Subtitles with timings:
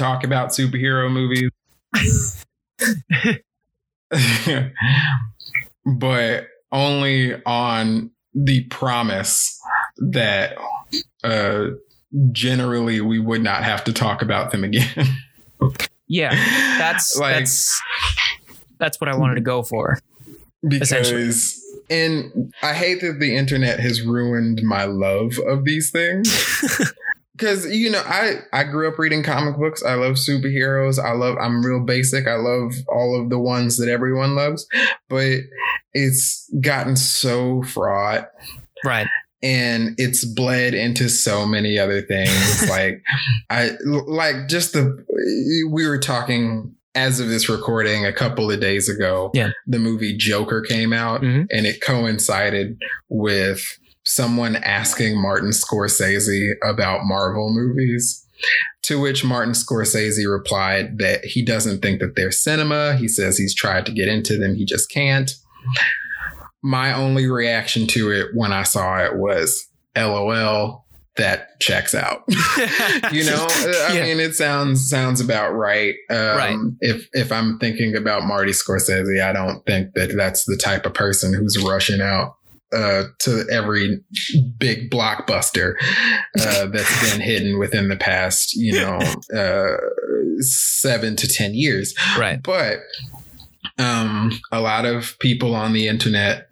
[0.00, 1.50] I I am willing to talk about superhero movies.
[5.86, 9.60] but only on the promise
[9.98, 10.56] that
[11.22, 11.66] uh,
[12.32, 15.06] generally we would not have to talk about them again.
[16.08, 16.30] yeah,
[16.78, 17.80] that's like, that's
[18.78, 19.98] that's what I wanted to go for.
[20.66, 26.28] Because and I hate that the internet has ruined my love of these things.
[27.38, 29.82] Cause you know, I I grew up reading comic books.
[29.82, 31.02] I love superheroes.
[31.02, 32.28] I love I'm real basic.
[32.28, 34.66] I love all of the ones that everyone loves.
[35.08, 35.40] But
[35.92, 38.28] it's gotten so fraught.
[38.84, 39.08] Right
[39.44, 43.02] and it's bled into so many other things like
[43.50, 45.04] i like just the
[45.70, 49.50] we were talking as of this recording a couple of days ago yeah.
[49.66, 51.44] the movie joker came out mm-hmm.
[51.50, 58.20] and it coincided with someone asking martin scorsese about marvel movies
[58.82, 62.94] to which Martin Scorsese replied that he doesn't think that they're cinema.
[62.96, 65.34] He says he's tried to get into them, he just can't
[66.64, 70.82] my only reaction to it when I saw it was LOL.
[71.16, 72.24] That checks out.
[73.12, 74.02] you know, I yeah.
[74.02, 75.94] mean, it sounds sounds about right.
[76.10, 76.58] Um, right.
[76.80, 80.94] If if I'm thinking about Marty Scorsese, I don't think that that's the type of
[80.94, 82.34] person who's rushing out
[82.74, 84.00] uh, to every
[84.58, 85.74] big blockbuster
[86.40, 88.98] uh, that's been hidden within the past, you know,
[89.36, 89.76] uh,
[90.40, 91.94] seven to ten years.
[92.18, 92.42] Right.
[92.42, 92.80] But
[93.78, 96.48] um, a lot of people on the internet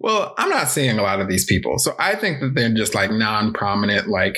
[0.00, 1.78] well, I'm not seeing a lot of these people.
[1.78, 4.36] So I think that they're just like non prominent, like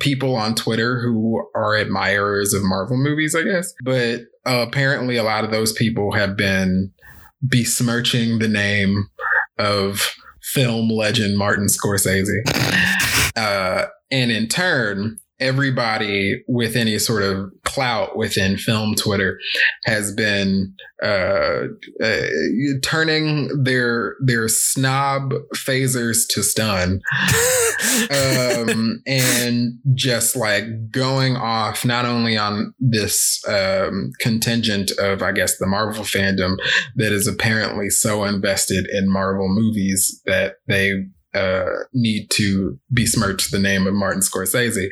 [0.00, 3.72] people on Twitter who are admirers of Marvel movies, I guess.
[3.84, 6.92] But uh, apparently, a lot of those people have been
[7.46, 9.08] besmirching the name
[9.58, 12.42] of film legend Martin Scorsese.
[13.36, 19.38] Uh, and in turn, everybody with any sort of clout within film Twitter
[19.84, 21.64] has been uh,
[22.02, 22.22] uh,
[22.82, 27.02] turning their their snob phasers to stun,
[28.10, 35.58] um, and just like going off not only on this um, contingent of I guess
[35.58, 36.56] the Marvel fandom
[36.94, 41.04] that is apparently so invested in Marvel movies that they
[41.36, 44.88] uh, need to besmirch the name of Martin Scorsese,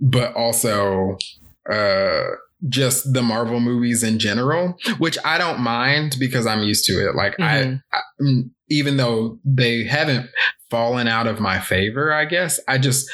[0.00, 1.16] but also
[1.70, 2.24] uh,
[2.68, 7.14] just the Marvel movies in general, which I don't mind because I'm used to it.
[7.14, 7.76] Like mm-hmm.
[7.92, 10.30] I, I, mm, even though they haven't
[10.70, 13.10] fallen out of my favor, I guess I just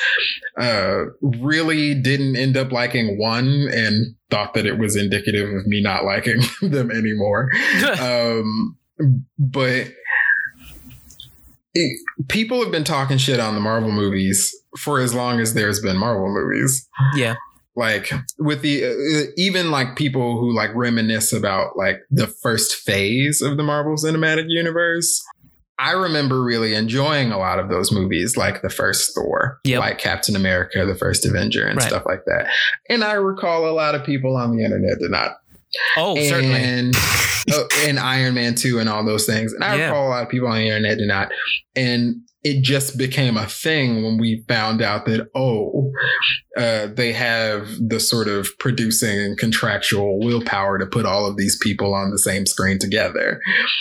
[0.58, 5.82] uh, really didn't end up liking one and thought that it was indicative of me
[5.82, 7.48] not liking them anymore.
[8.00, 8.76] um,
[9.38, 9.88] but
[11.74, 15.80] it, people have been talking shit on the Marvel movies for as long as there's
[15.80, 16.88] been Marvel movies.
[17.14, 17.36] Yeah.
[17.76, 23.40] Like with the uh, even like people who like reminisce about like the first phase
[23.42, 25.22] of the Marvel Cinematic Universe.
[25.78, 29.80] I remember really enjoying a lot of those movies, like the first Thor, yep.
[29.80, 31.88] like Captain America, the first Avenger, and right.
[31.88, 32.48] stuff like that.
[32.90, 35.39] And I recall a lot of people on the internet did not
[35.96, 36.92] Oh, and, certainly.
[37.52, 39.52] uh, and Iron Man 2 and all those things.
[39.52, 39.86] And I yeah.
[39.86, 41.30] recall a lot of people on the internet did not.
[41.76, 45.92] And it just became a thing when we found out that, oh,
[46.56, 51.58] uh, they have the sort of producing and contractual willpower to put all of these
[51.62, 53.40] people on the same screen together.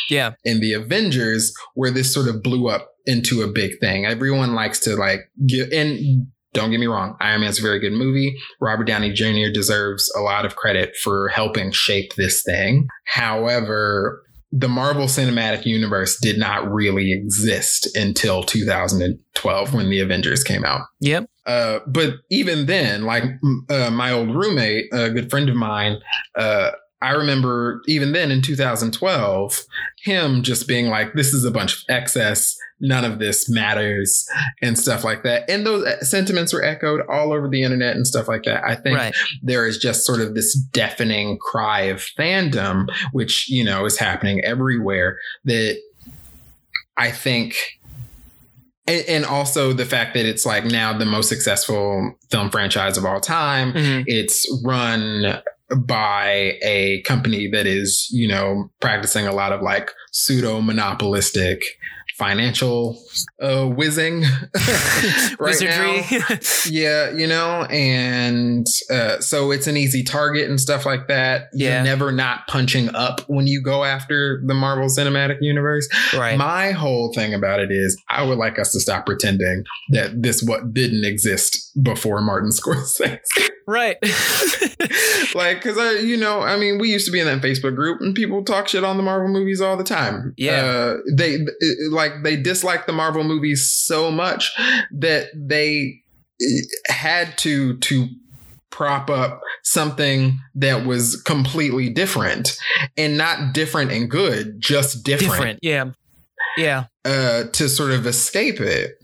[0.10, 0.34] Yeah.
[0.44, 4.06] In the Avengers, where this sort of blew up into a big thing.
[4.06, 7.94] Everyone likes to like get, and don't get me wrong, Iron Man's a very good
[7.94, 8.38] movie.
[8.60, 9.52] Robert Downey Jr.
[9.54, 12.88] deserves a lot of credit for helping shape this thing.
[13.06, 20.66] However, the Marvel Cinematic Universe did not really exist until 2012 when the Avengers came
[20.66, 20.82] out.
[21.02, 21.30] Yep.
[21.46, 23.24] Uh, but even then, like
[23.70, 25.98] uh, my old roommate, a good friend of mine,
[26.36, 29.66] uh, I remember even then in 2012,
[30.04, 32.58] him just being like, this is a bunch of excess.
[32.82, 34.28] None of this matters
[34.62, 35.50] and stuff like that.
[35.50, 38.64] And those uh, sentiments were echoed all over the internet and stuff like that.
[38.64, 39.16] I think right.
[39.42, 44.44] there is just sort of this deafening cry of fandom, which, you know, is happening
[44.44, 45.78] everywhere that
[46.98, 47.56] I think
[48.88, 53.20] and, also the fact that it's like now the most successful film franchise of all
[53.20, 53.72] time.
[53.74, 54.04] Mm-hmm.
[54.08, 55.42] It's run
[55.78, 61.62] by a company that is, you know, practicing a lot of like pseudo monopolistic
[62.20, 63.02] financial
[63.42, 64.22] uh, whizzing
[65.40, 66.02] right Wizardry.
[66.12, 66.38] now.
[66.70, 71.48] yeah, you know, and uh, so it's an easy target and stuff like that.
[71.54, 71.76] Yeah.
[71.76, 75.88] You're never not punching up when you go after the Marvel Cinematic Universe.
[76.14, 76.38] Right.
[76.38, 80.44] My whole thing about it is I would like us to stop pretending that this
[80.44, 83.20] what didn't exist before Martin Scorsese.
[83.68, 83.98] Right.
[85.36, 88.02] like, cause I, you know, I mean, we used to be in that Facebook group
[88.02, 90.34] and people talk shit on the Marvel movies all the time.
[90.38, 90.64] Yeah.
[90.64, 91.38] Uh, they,
[91.92, 94.54] like, they dislike the Marvel movies so much
[94.92, 96.02] that they
[96.42, 98.08] eh, had to, to,
[98.72, 102.58] prop up something that was completely different
[102.96, 105.86] and not different and good just different, different yeah.
[106.56, 106.86] Yeah.
[107.04, 108.99] Uh to sort of escape it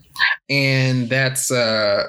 [0.48, 2.04] and that's uh,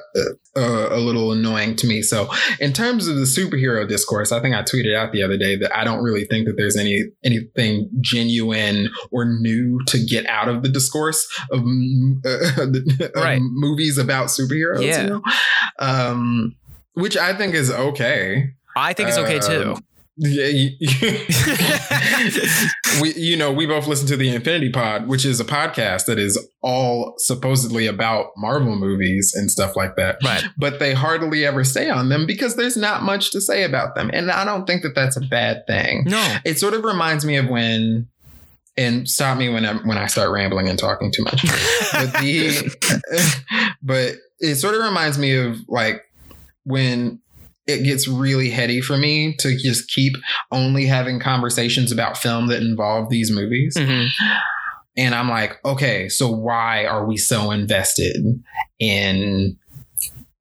[0.55, 2.01] uh, a little annoying to me.
[2.01, 2.29] So,
[2.59, 5.75] in terms of the superhero discourse, I think I tweeted out the other day that
[5.75, 10.61] I don't really think that there's any anything genuine or new to get out of
[10.61, 11.61] the discourse of,
[12.25, 13.39] uh, right.
[13.41, 14.85] movies about superheroes.
[14.85, 15.01] Yeah.
[15.01, 15.21] You know?
[15.79, 16.55] um,
[16.93, 18.49] which I think is okay.
[18.75, 19.73] I think it's okay too.
[19.73, 19.83] Um,
[20.17, 20.69] yeah,
[23.01, 26.17] we you know we both listen to the Infinity Pod, which is a podcast that
[26.17, 30.17] is all supposedly about Marvel movies and stuff like that.
[30.23, 30.43] Right.
[30.57, 34.09] But they hardly ever say on them because there's not much to say about them,
[34.11, 36.05] and I don't think that that's a bad thing.
[36.07, 38.07] No, it sort of reminds me of when.
[38.79, 41.41] And stop me when I when I start rambling and talking too much.
[41.91, 46.03] but the but it sort of reminds me of like
[46.63, 47.19] when
[47.67, 50.13] it gets really heady for me to just keep
[50.51, 53.75] only having conversations about film that involve these movies.
[53.77, 54.07] Mm-hmm.
[54.97, 58.41] And I'm like, okay, so why are we so invested
[58.79, 59.57] in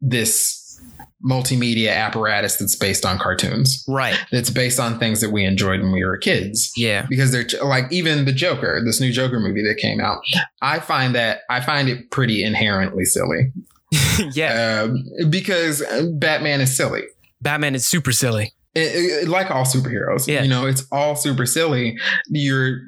[0.01, 0.81] this
[1.23, 3.85] multimedia apparatus that's based on cartoons?
[3.87, 4.19] Right.
[4.31, 6.73] That's based on things that we enjoyed when we were kids.
[6.77, 7.07] Yeah.
[7.09, 10.19] Because they're like even the Joker, this new Joker movie that came out.
[10.63, 13.53] I find that I find it pretty inherently silly.
[14.33, 14.85] yeah.
[14.85, 15.83] Um, because
[16.15, 17.03] Batman is silly.
[17.41, 18.53] Batman is super silly.
[18.75, 20.43] It, it, like all superheroes, yeah.
[20.43, 21.97] you know, it's all super silly.
[22.29, 22.81] You're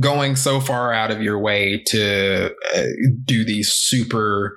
[0.00, 2.82] going so far out of your way to uh,
[3.24, 4.56] do these super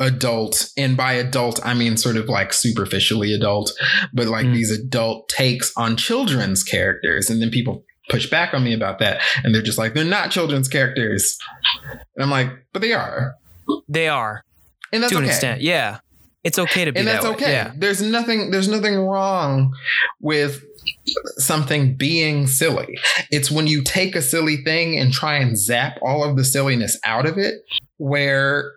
[0.00, 3.72] adult and by adult i mean sort of like superficially adult
[4.12, 4.54] but like mm.
[4.54, 9.20] these adult takes on children's characters and then people push back on me about that
[9.44, 11.38] and they're just like they're not children's characters
[12.16, 13.34] and i'm like but they are
[13.88, 14.42] they are
[14.92, 15.24] and that's to okay.
[15.24, 15.98] an extent yeah
[16.44, 17.52] it's okay to be and that's that okay.
[17.52, 17.72] Yeah.
[17.76, 18.50] There's nothing.
[18.50, 19.74] There's nothing wrong
[20.20, 20.62] with
[21.36, 22.98] something being silly.
[23.30, 26.98] It's when you take a silly thing and try and zap all of the silliness
[27.04, 27.62] out of it,
[27.98, 28.72] where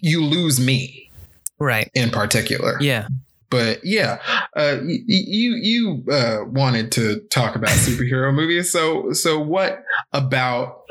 [0.00, 1.10] you lose me,
[1.58, 1.90] right?
[1.94, 3.08] In particular, yeah.
[3.48, 4.20] But yeah,
[4.54, 8.70] uh, you you uh, wanted to talk about superhero movies.
[8.70, 10.82] So so what about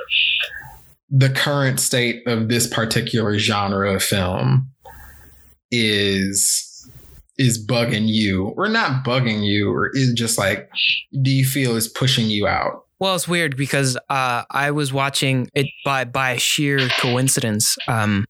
[1.12, 4.72] the current state of this particular genre of film
[5.72, 6.72] is
[7.38, 10.70] is bugging you or not bugging you or is just like
[11.22, 12.86] do you feel is pushing you out?
[13.00, 18.26] Well it's weird because uh, i was watching it by by sheer coincidence um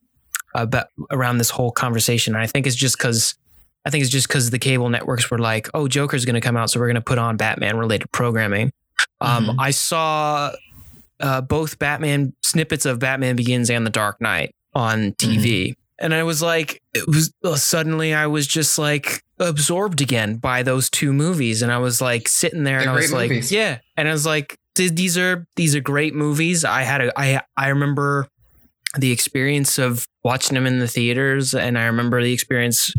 [0.54, 2.34] about around this whole conversation.
[2.34, 3.36] And i think it's just because
[3.86, 6.58] i think it's just because the cable networks were like oh joker's going to come
[6.58, 8.72] out so we're going to put on batman related programming.
[9.22, 9.60] Um mm-hmm.
[9.60, 10.52] i saw
[11.20, 16.14] uh, both batman snippets of batman begins and the dark knight on tv mm-hmm and
[16.14, 20.90] I was like, it was uh, suddenly I was just like absorbed again by those
[20.90, 23.52] two movies, and I was like sitting there, They're and I was like, movies.
[23.52, 26.66] yeah, and I was like, these are these are great movies.
[26.66, 28.28] I had a I I remember
[28.98, 32.94] the experience of watching them in the theaters, and I remember the experience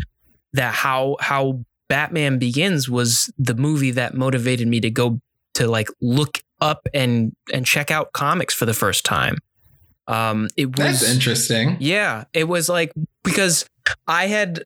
[0.53, 5.21] that how how Batman Begins was the movie that motivated me to go
[5.55, 9.37] to like look up and and check out comics for the first time.
[10.09, 11.77] Um, it was That's interesting.
[11.81, 12.93] Yeah, it was like
[13.25, 13.67] because
[14.07, 14.63] I had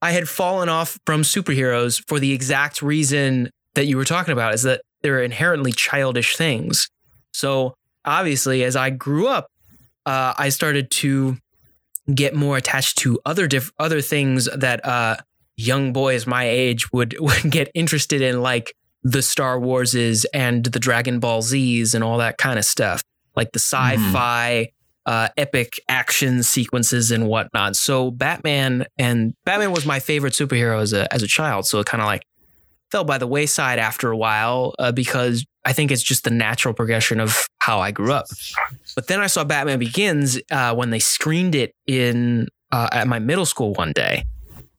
[0.00, 4.54] I had fallen off from superheroes for the exact reason that you were talking about
[4.54, 6.88] is that they're inherently childish things.
[7.32, 7.74] So
[8.04, 9.46] obviously, as I grew up,
[10.04, 11.38] uh, I started to
[12.12, 15.16] get more attached to other diff- other things that uh,
[15.56, 18.74] young boys my age would would get interested in, like
[19.04, 23.02] the Star Warses and the Dragon Ball Zs and all that kind of stuff
[23.36, 23.98] like the mm-hmm.
[23.98, 25.12] sci-fi mm-hmm.
[25.12, 27.76] uh, epic action sequences and whatnot.
[27.76, 31.66] So Batman and Batman was my favorite superhero as a as a child.
[31.66, 32.22] So it kind of like
[32.90, 36.74] fell by the wayside after a while uh, because I think it's just the natural
[36.74, 38.26] progression of how I grew up.
[38.94, 43.18] But then I saw Batman Begins uh, when they screened it in uh, at my
[43.18, 44.24] middle school one day,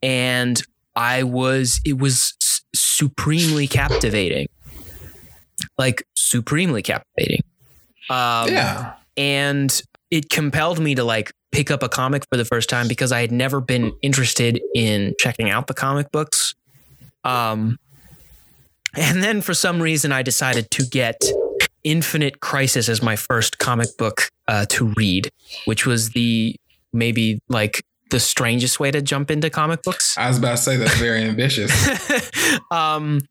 [0.02, 0.62] and
[0.96, 2.36] I was it was
[2.76, 4.48] supremely captivating,
[5.78, 7.42] like supremely captivating
[8.10, 8.94] Um, yeah.
[9.18, 9.82] and
[10.12, 13.22] it compelled me to like pick up a comic for the first time because I
[13.22, 16.56] had never been interested in checking out the comic books.
[17.24, 17.78] Um,
[18.96, 21.24] and then for some reason, I decided to get
[21.84, 25.32] Infinite Crisis as my first comic book uh, to read,
[25.66, 26.56] which was the
[26.92, 30.16] maybe like the strangest way to jump into comic books.
[30.18, 31.72] I was about to say that's very ambitious.
[32.72, 33.22] um,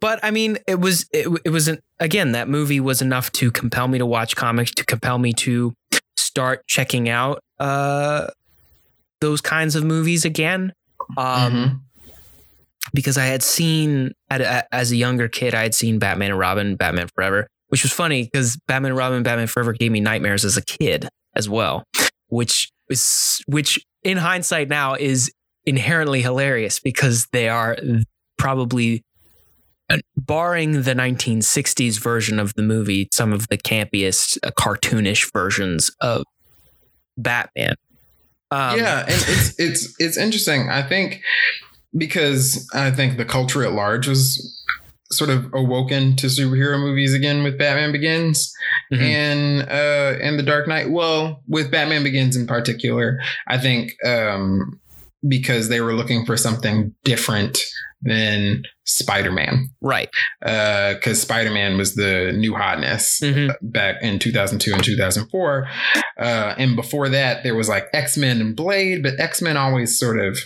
[0.00, 3.50] but I mean, it was it, it was an, again that movie was enough to
[3.50, 5.74] compel me to watch comics, to compel me to
[6.16, 8.26] start checking out uh,
[9.20, 10.72] those kinds of movies again.
[11.16, 11.80] Um, Mhm.
[12.94, 17.08] because I had seen as a younger kid, I had seen Batman and Robin, Batman
[17.14, 20.62] Forever, which was funny because Batman and Robin, Batman Forever gave me nightmares as a
[20.64, 21.84] kid as well,
[22.28, 25.30] which is which in hindsight now is
[25.66, 27.76] inherently hilarious because they are
[28.38, 29.02] probably
[30.16, 36.24] barring the 1960s version of the movie, some of the campiest uh, cartoonish versions of
[37.16, 37.74] Batman.
[38.50, 40.68] Um, yeah, and it's it's it's interesting.
[40.70, 41.20] I think
[41.96, 44.54] because I think the culture at large was
[45.10, 48.52] sort of awoken to superhero movies again with Batman Begins
[48.92, 49.00] Mhm.
[49.00, 50.90] and uh and The Dark Knight.
[50.90, 54.78] Well, with Batman Begins in particular, I think um
[55.26, 57.58] because they were looking for something different
[58.02, 59.70] than Spider-Man.
[59.80, 60.08] right.
[60.40, 63.52] Uh cuz Spider-Man was the new hotness Mhm.
[63.60, 65.68] back in 2002 and 2004.
[66.20, 69.98] Uh, and before that, there was like X Men and Blade, but X Men always
[69.98, 70.38] sort of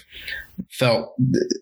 [0.71, 1.15] felt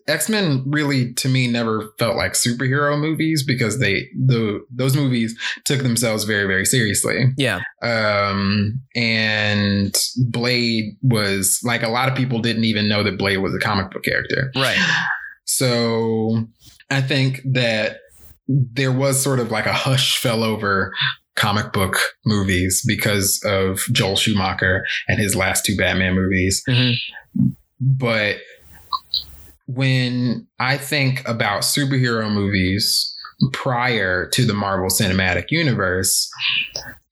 [0.07, 5.37] X Men really to me never felt like superhero movies because they the those movies
[5.65, 7.25] took themselves very very seriously.
[7.37, 7.59] Yeah.
[7.81, 9.93] Um, and
[10.29, 13.91] Blade was like a lot of people didn't even know that Blade was a comic
[13.91, 14.51] book character.
[14.55, 14.77] Right.
[15.45, 16.47] So
[16.89, 17.97] I think that
[18.47, 20.93] there was sort of like a hush fell over
[21.35, 26.61] comic book movies because of Joel Schumacher and his last two Batman movies.
[26.67, 26.95] Mhm.
[27.79, 28.37] But
[29.75, 33.15] when I think about superhero movies
[33.53, 36.29] prior to the Marvel Cinematic Universe,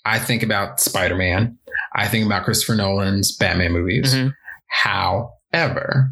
[0.05, 1.57] I think about Spider Man.
[1.95, 4.13] I think about Christopher Nolan's Batman movies.
[4.13, 4.33] Mhm.
[4.67, 6.11] However,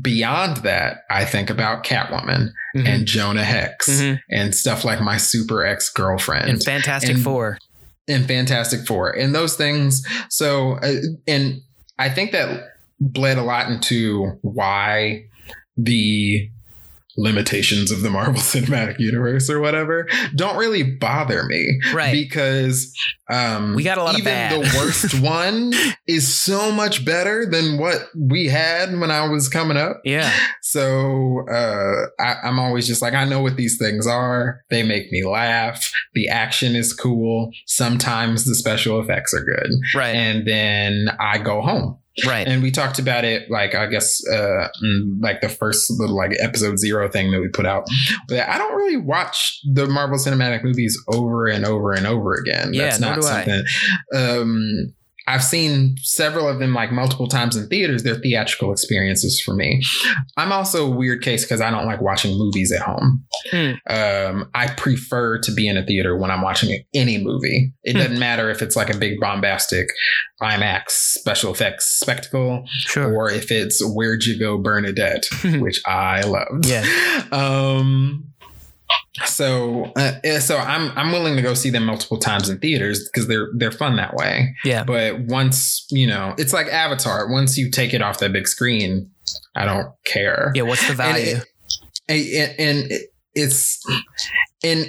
[0.00, 2.88] beyond that, I think about Catwoman Mhm.
[2.88, 4.20] and Jonah Hex Mhm.
[4.30, 7.58] and stuff like My Super Ex Girlfriend and Fantastic and- Four.
[8.08, 10.02] and Fantastic Four and those things.
[10.30, 10.94] So, uh,
[11.28, 11.60] and
[11.98, 12.68] I think that
[13.00, 15.24] bled a lot into why
[15.76, 16.48] the
[17.18, 22.10] limitations of the Marvel Cinematic Universe or whatever don't really bother me Right.
[22.10, 22.90] because
[23.28, 24.52] um We got a lot of even bad.
[24.52, 25.74] the worst one
[26.06, 30.00] is so much better than what we had when I was coming up.
[30.04, 30.32] yeah.
[30.62, 34.62] So uh, I, I'm always just like, I know what these things are.
[34.70, 35.92] They make me laugh.
[36.14, 37.50] The action is cool.
[37.66, 39.70] Sometimes the special effects are good.
[39.94, 40.14] Right.
[40.14, 41.98] And then I go home.
[42.26, 42.46] Right.
[42.46, 46.32] And we talked about it, like, I guess, uh, mm, like the first little, like,
[46.40, 47.86] episode zero thing that we put out.
[48.28, 52.74] But I don't really watch the Marvel Cinematic movies over and over and over again.
[52.74, 53.44] Yeah, That's not do I.
[53.44, 53.64] something.
[54.14, 54.94] Um,
[55.26, 58.02] I've seen several of them like multiple times in theaters.
[58.02, 59.82] They're theatrical experiences for me.
[60.36, 63.24] I'm also a weird case because I don't like watching movies at home.
[63.50, 63.72] Hmm.
[63.88, 67.72] Um, I prefer to be in a theater when I'm watching any movie.
[67.84, 67.98] It Hmm.
[67.98, 69.88] doesn't matter if it's like a big bombastic
[70.42, 73.14] IMAX special effects spectacle sure.
[73.14, 75.26] or if it's Where'd You Go Bernadette,
[75.60, 76.66] which I loved.
[76.66, 76.84] Yeah.
[77.30, 78.31] Um
[79.24, 83.28] so uh, so I'm I'm willing to go see them multiple times in theaters because
[83.28, 84.54] they're they're fun that way.
[84.64, 84.84] Yeah.
[84.84, 87.28] But once, you know, it's like Avatar.
[87.30, 89.10] Once you take it off that big screen,
[89.54, 90.50] I don't care.
[90.54, 90.62] Yeah.
[90.62, 91.36] What's the value?
[92.08, 93.82] And, and, and it- it's
[94.62, 94.86] and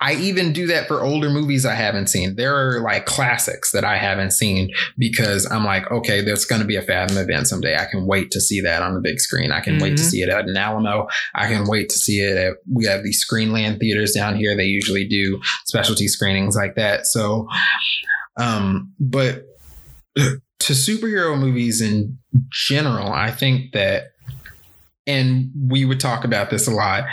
[0.00, 2.36] I even do that for older movies I haven't seen.
[2.36, 6.66] There are like classics that I haven't seen because I'm like, okay, there's going to
[6.66, 7.76] be a Fathom event someday.
[7.76, 9.50] I can wait to see that on the big screen.
[9.52, 10.06] I can wait to Mhm.
[10.10, 11.06] see it at an Alamo.
[11.34, 14.56] I can wait to see it at, we have these Screenland theaters down here.
[14.56, 17.06] They usually do specialty screenings like that.
[17.06, 17.48] So,
[18.36, 19.44] um, but
[20.16, 22.18] to superhero movies in
[22.50, 24.08] general, I think that,
[25.06, 27.04] and we would talk about this a lot,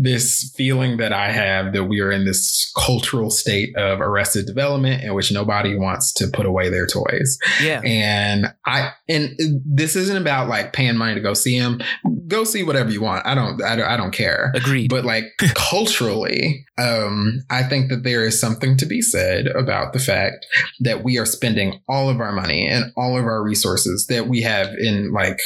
[0.00, 5.02] this feeling that I have that we are in this cultural state of arrested development
[5.02, 7.38] in which nobody wants to put away their toys.
[7.62, 7.80] yeah.
[7.84, 11.80] And I, and this isn't about like paying money to go see them.
[12.26, 13.26] Go see whatever you want.
[13.26, 14.90] I don't, I don't, I don't care Agreed.
[14.90, 15.24] but like
[15.54, 20.46] culturally um i think that there is something to be said about the fact
[20.80, 24.40] that we are spending all of our money and all of our resources that we
[24.42, 25.40] have in like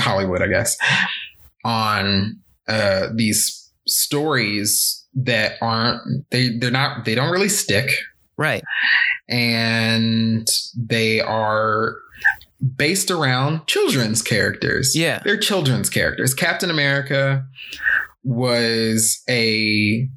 [0.00, 0.76] hollywood i guess
[1.64, 3.61] on uh these
[3.92, 7.90] stories that aren't they they're not they don't really stick
[8.38, 8.62] Right.
[9.28, 11.96] and they are
[12.76, 14.94] based around children's characters.
[14.96, 15.20] Yeah.
[15.24, 16.32] They're children's characters.
[16.32, 17.44] Captain America
[18.24, 20.08] was a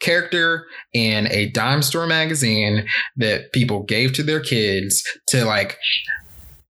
[0.00, 2.86] character in a dime store magazine
[3.16, 5.78] that people gave to their kids to like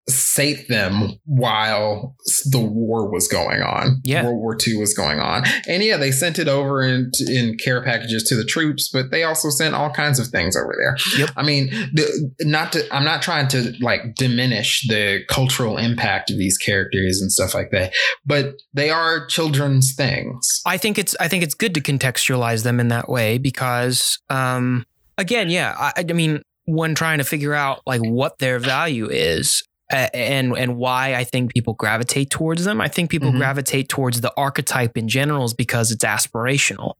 [0.08, 2.16] sate them while
[2.50, 4.00] the war was going on.
[4.04, 4.24] Yeah.
[4.24, 5.44] World War II was going on.
[5.68, 9.22] And yeah, they sent it over in, in care packages to the troops, but they
[9.22, 10.96] also sent all kinds of things over there.
[11.18, 11.30] Yep.
[11.36, 16.38] I mean, the, not to, I'm not trying to like diminish the cultural impact of
[16.38, 17.92] these characters and stuff like that,
[18.26, 20.62] but they are children's things.
[20.66, 24.84] I think it's I think it's good to contextualize them in that way because um
[25.16, 29.62] again, yeah, I, I mean when trying to figure out like what their value is
[29.92, 33.38] and and why I think people gravitate towards them, I think people Mhm.
[33.38, 36.94] gravitate towards the archetype in general is because it's aspirational.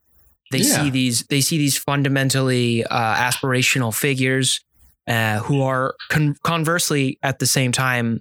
[0.50, 0.84] They Yeah.
[0.84, 4.60] see these they see these fundamentally uh, aspirational figures
[5.08, 8.20] uh, who are con- conversely at the same time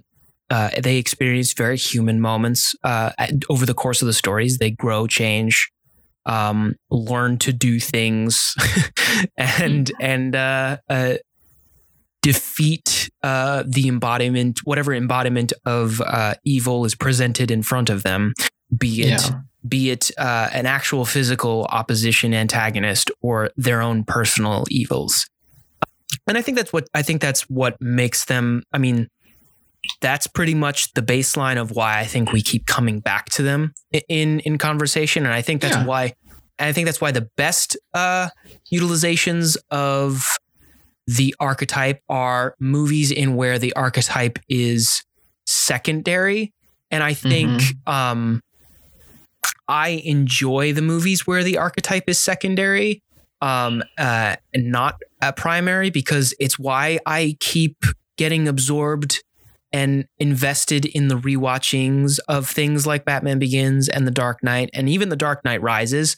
[0.50, 4.58] uh, they experience very human moments uh, at- over the course of the stories.
[4.58, 5.70] They grow, change,
[6.26, 8.54] um, learn to do things,
[9.38, 11.14] and and uh, uh,
[12.22, 18.32] defeat uh, the embodiment, whatever embodiment of uh, evil is presented in front of them,
[18.76, 19.40] be it Yeah.
[19.68, 25.26] be it uh, an actual physical opposition antagonist or their own personal evils.
[26.26, 28.62] And I think that's what I think that's what makes them.
[28.72, 29.08] I mean,
[30.00, 33.72] that's pretty much the baseline of why I think we keep coming back to them
[34.08, 35.84] in in conversation, and I think that's Yeah.
[35.86, 36.14] why.
[36.58, 38.28] And I think that's why the best uh,
[38.72, 40.36] utilizations of
[41.06, 45.02] the archetype are movies in where the archetype is
[45.46, 46.52] secondary,
[46.90, 48.42] and I think um,
[49.66, 53.02] I enjoy the movies where the archetype is secondary,
[53.40, 57.84] um, uh, and not a primary, because it's why I keep
[58.16, 59.22] getting absorbed
[59.72, 64.88] and invested in the rewatchings of things like Batman Begins and The Dark Knight, and
[64.88, 66.16] even The Dark Knight Rises.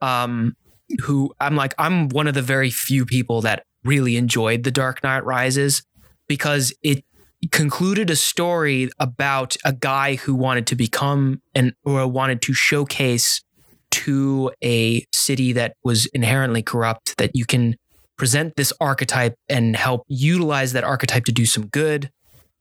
[0.00, 0.56] Um,
[1.02, 5.02] who I'm like, I'm one of the very few people that really enjoyed The Dark
[5.02, 5.82] Knight Rises
[6.28, 7.04] because it
[7.52, 13.42] concluded a story about a guy who wanted to become and or wanted to showcase
[13.90, 17.76] to a city that was inherently corrupt that you can
[18.16, 22.10] present this archetype and help utilize that archetype to do some good.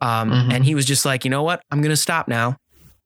[0.02, 0.54] Um, Mhm.
[0.54, 1.62] And he was just like, you know what?
[1.72, 2.58] I'm going to stop now.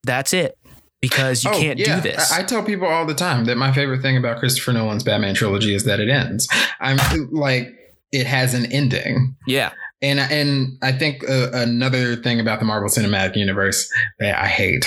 [0.04, 0.58] That's it.
[1.00, 1.98] Because you Oh, can't yeah.
[1.98, 2.32] do this.
[2.32, 5.36] I, I tell people all the time that my favorite thing about Christopher Nolan's Batman
[5.36, 6.48] trilogy is that it ends.
[6.80, 6.98] I'm
[7.32, 9.36] like, it has an ending.
[9.48, 9.72] yeah.
[10.00, 14.86] And and I think uh, another thing about the Marvel Cinematic Universe that I hate,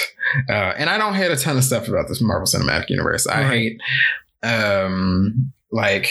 [0.49, 3.27] uh, and I don't hate a ton of stuff about this Marvel Cinematic Universe.
[3.27, 3.51] I Right.
[3.51, 3.81] hate,
[4.49, 6.09] um, like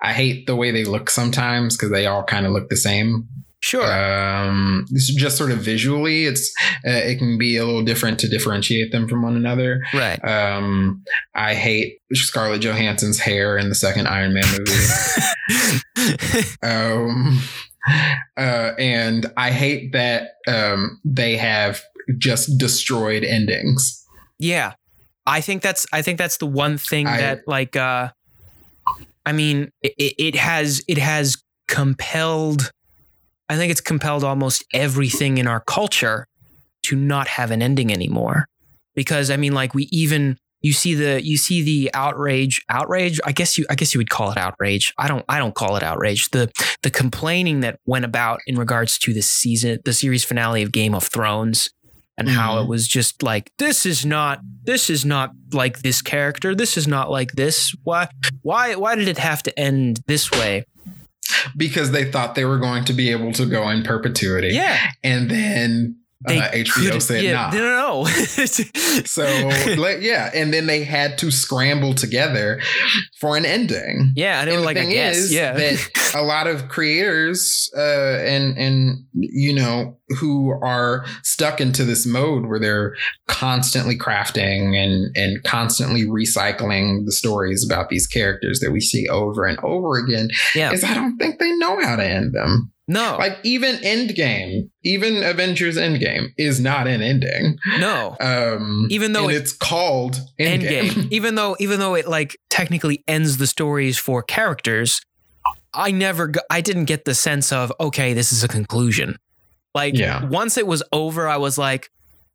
[0.00, 3.26] I hate the way they look sometimes because they all kind of look the same.
[3.66, 3.82] Sure.
[3.82, 6.54] Um, this is just sort of visually, it's
[6.86, 9.82] uh, it can be a little different to differentiate them from one another.
[9.92, 10.24] right.
[10.24, 11.02] Um,
[11.34, 16.46] I hate Scarlett Johansson's hair in the second Iron Man movie.
[16.62, 17.40] um,
[18.36, 21.82] uh, and I hate that um, they have
[22.18, 24.06] just destroyed endings.
[24.38, 24.74] Yeah.
[25.26, 28.10] I think that's I think that's the one thing I- that like uh
[29.24, 32.70] I mean it, it has it has compelled
[33.48, 36.26] I think it's compelled almost everything in our culture
[36.84, 38.46] to not have an ending anymore.
[38.94, 43.32] Because I mean like we even you see the you see the outrage outrage I
[43.32, 44.92] guess you I guess you would call it outrage.
[44.98, 46.30] I don't I don't call it outrage.
[46.30, 46.50] The
[46.82, 50.94] the complaining that went about in regards to the season the series finale of Game
[50.94, 51.70] of Thrones
[52.18, 52.62] and how Mhm.
[52.64, 56.88] it was just like this is not this is not like this character this is
[56.88, 58.08] not like this why
[58.42, 60.64] why why did it have to end this way
[61.56, 64.48] Because they thought they were going to be able to go in perpetuity.
[64.48, 67.50] yeah And then they uh, HBO said, yeah, nah.
[67.50, 68.04] no no no
[69.04, 69.24] So,
[69.76, 70.30] like, yeah.
[70.34, 72.60] And then they had to scramble together
[73.20, 74.12] for an ending.
[74.16, 77.80] yeah and And the like thing guess is yeah that a lot of creators uh,
[78.24, 82.94] and and you know who are stuck into this mode where they're
[83.28, 89.44] constantly crafting and and constantly recycling the stories about these characters that we see over
[89.44, 90.72] and over again Yeah.
[90.72, 92.72] is I don't think they know how to end them.
[92.88, 97.58] No Like even Endgame, even Avengers Endgame is not an ending.
[97.78, 100.90] no Um, Even though it- it's called Endgame.
[100.90, 105.00] Endgame even though even though it like technically ends the stories for characters
[105.74, 109.16] I never I didn't get the sense of okay this is a conclusion
[109.74, 110.24] like Yeah.
[110.24, 111.90] once it was over I was like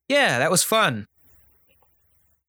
[0.10, 1.08] yeah that was fun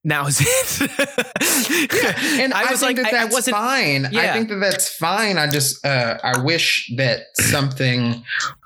[0.03, 0.81] now is it.
[1.93, 4.05] yeah, and I, I was think like, that I- I that's wasn't- fine.
[4.07, 5.37] I think that that's fine.
[5.37, 8.23] I just, uh, I wish that something,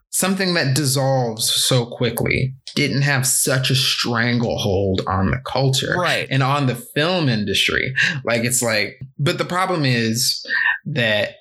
[0.09, 6.27] something that dissolves so quickly didn't have such a stranglehold on the culture right.
[6.29, 7.93] and on the film industry.
[8.23, 10.43] Like it's like, but the problem is
[10.85, 11.35] that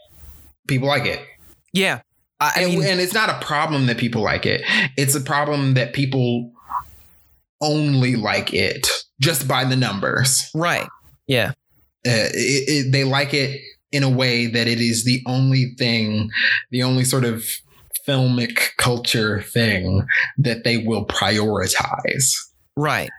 [0.68, 1.20] people like it.
[1.72, 2.00] Yeah.
[2.40, 4.62] I, I and, and it's not a problem that people like it.
[4.96, 6.52] It's a problem that people
[7.60, 8.88] only like it
[9.20, 10.50] just by the numbers.
[10.54, 10.88] right.
[11.26, 11.50] Yeah.
[12.06, 13.60] Uh, it, it, they like it
[13.92, 16.30] in a way that it is the only thing,
[16.70, 17.44] the only sort of
[18.06, 20.06] filmic culture thing
[20.38, 22.32] that they will prioritize
[22.76, 23.10] Right.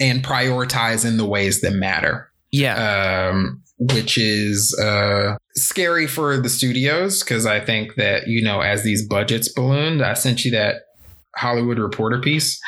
[0.00, 2.30] and prioritize in the ways that matter.
[2.52, 3.28] Yeah.
[3.30, 8.82] um, which is uh, scary for the studios because I think that you know as
[8.84, 10.82] these budgets ballooned, I sent you that
[11.36, 12.60] Hollywood Reporter piece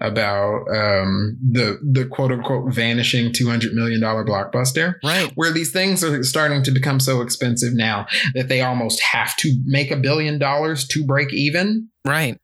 [0.00, 5.30] about um, the the quote unquote vanishing two hundred million dollar blockbuster, right.
[5.34, 9.54] where these things are starting to become so expensive now that they almost have to
[9.64, 12.38] make a billion dollars to break even Right.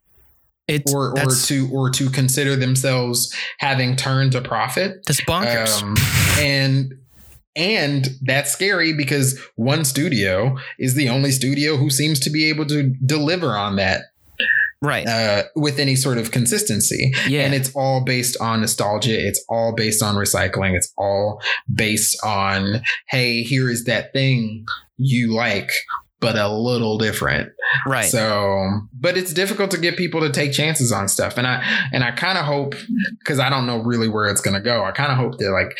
[0.68, 5.02] It's or or to or to consider themselves having turned a profit.
[5.06, 5.82] that's bonkers.
[5.82, 5.96] Um,
[6.38, 6.94] and
[7.56, 12.64] and that's scary because one studio is the only studio who seems to be able
[12.66, 14.04] to deliver on that
[14.82, 15.06] right.
[15.06, 17.12] uh, with any sort of consistency.
[17.28, 17.42] yeah.
[17.42, 19.26] And it's all based on nostalgia.
[19.26, 20.76] It's all based on recycling.
[20.76, 21.40] It's all
[21.72, 24.66] based on, hey, here is that thing
[24.96, 25.70] you like,
[26.22, 27.52] but a little different.
[27.86, 28.04] right.
[28.04, 32.04] So, but it's difficult to get people to take chances on stuff, and I and
[32.04, 32.76] I kind of hope
[33.18, 34.84] because I don't know really where it's going to go.
[34.84, 35.76] I kind of hope that like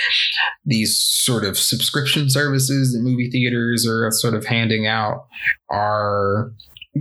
[0.66, 5.26] these sort of subscription services that movie theaters are sort of handing out
[5.70, 6.52] are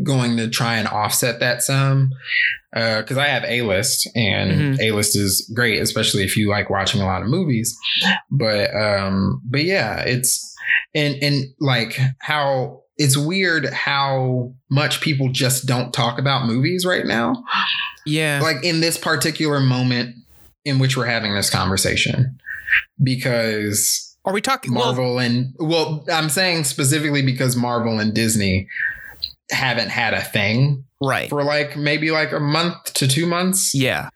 [0.04, 2.12] going to try and offset that some.
[2.74, 6.70] Uh because I have A list, and A list is great, especially if you like
[6.70, 7.78] watching a lot of movies.
[8.30, 10.56] But um, but yeah, it's
[10.96, 17.06] and and like how it's weird how much people just don't talk about movies right
[17.06, 17.44] now.
[18.06, 18.40] yeah.
[18.42, 20.16] Like in this particular moment
[20.66, 22.38] in which we're having this conversation.
[23.02, 24.74] Because Are we talking?
[24.74, 28.68] Well, Marvel and well, I'm saying specifically because Marvel and Disney
[29.52, 31.30] haven't had a thing right.
[31.30, 33.74] for like maybe like a month to two months.
[33.76, 34.10] Yeah.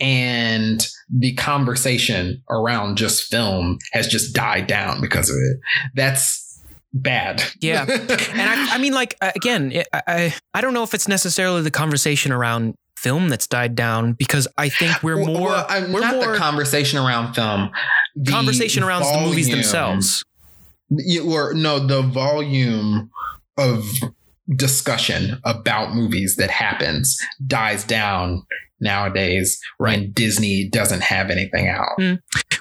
[0.00, 5.58] And the conversation around just film has just died down because of it.
[5.94, 6.62] That's
[6.92, 7.42] bad.
[7.60, 7.86] Yeah.
[8.30, 11.62] And I, I mean, like uh, again, I, I I don't know if it's necessarily
[11.62, 16.00] the conversation around film that's died down because I think we're more well, I'm we're
[16.00, 17.70] not more the conversation around film.
[18.16, 20.24] The conversation around the movies themselves.
[20.90, 23.10] You- Or no, the volume
[23.56, 23.84] of
[24.56, 28.42] discussion about movies that happens dies down
[28.80, 31.98] nowadays when Disney doesn't have anything out.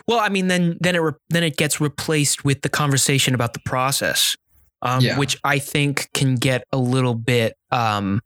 [0.07, 3.53] Well, I mean, then then it re- then it gets replaced with the conversation about
[3.53, 4.35] the process,
[4.81, 5.17] um, Yeah.
[5.17, 7.53] which I think can get a little bit.
[7.71, 8.21] Um,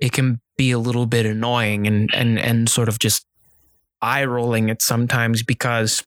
[0.00, 3.26] it can be a little bit annoying and and and sort of just
[4.00, 6.04] eye rolling at sometimes because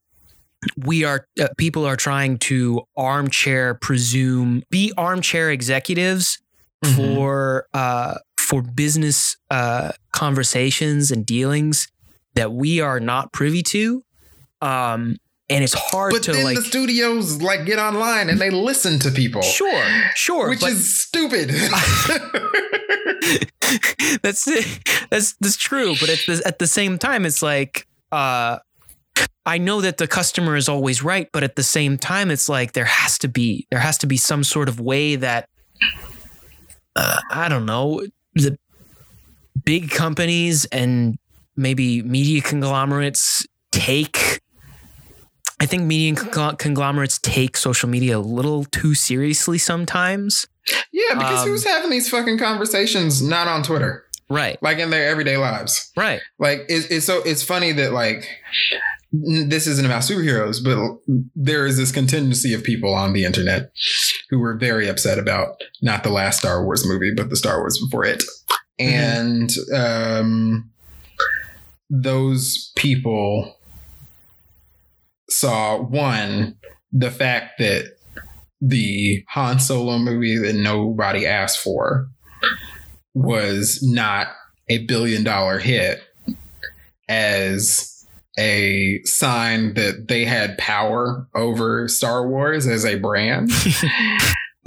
[0.78, 6.40] we are uh, people are trying to armchair presume be armchair executives
[6.86, 6.96] Mhm.
[7.16, 11.88] for uh, for business uh, conversations and dealings
[12.36, 14.04] that we are not privy to.
[14.62, 15.18] Um,
[15.50, 16.56] and it's hard But to then like.
[16.56, 19.42] the studios like get online and they listen to people.
[19.44, 19.84] Sure,
[20.16, 21.50] sure, Which is stupid.
[24.22, 24.46] that's
[25.10, 25.96] that's that's true.
[26.00, 28.60] But at the at the same time, it's like uh,
[29.46, 32.74] I know that the customer is always right, but at the same time, it's like
[32.74, 35.48] there has to be there has to be some sort of way that
[36.96, 38.58] uh, I don't know the
[39.64, 41.18] big companies and
[41.56, 44.42] maybe media conglomerates take.
[45.60, 50.46] I think media conglomerates take social media a little too seriously sometimes.
[50.92, 54.04] yeah, because Um, who's having these fucking conversations not on Twitter?
[54.30, 55.92] Right, Like in their everyday lives.
[55.96, 56.20] right.
[56.40, 58.28] like it's, it's so it's funny that like
[59.48, 60.98] this isn't about superheroes but
[61.36, 63.72] there is this contingency of people on the internet
[64.30, 67.80] who were very upset about not the last star wars movie but the star wars
[67.80, 68.24] before it.
[68.80, 70.70] And um
[71.90, 73.58] those people
[75.30, 76.58] saw one
[76.92, 77.86] the fact that
[78.62, 82.08] the Han Solo movie that nobody asked for
[83.14, 84.28] was not
[84.70, 86.02] a billion dollar hit
[87.08, 87.95] as
[88.38, 93.52] a sign that they had power over Star Wars as a brand.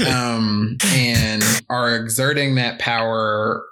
[0.07, 3.65] Um, and are exerting that power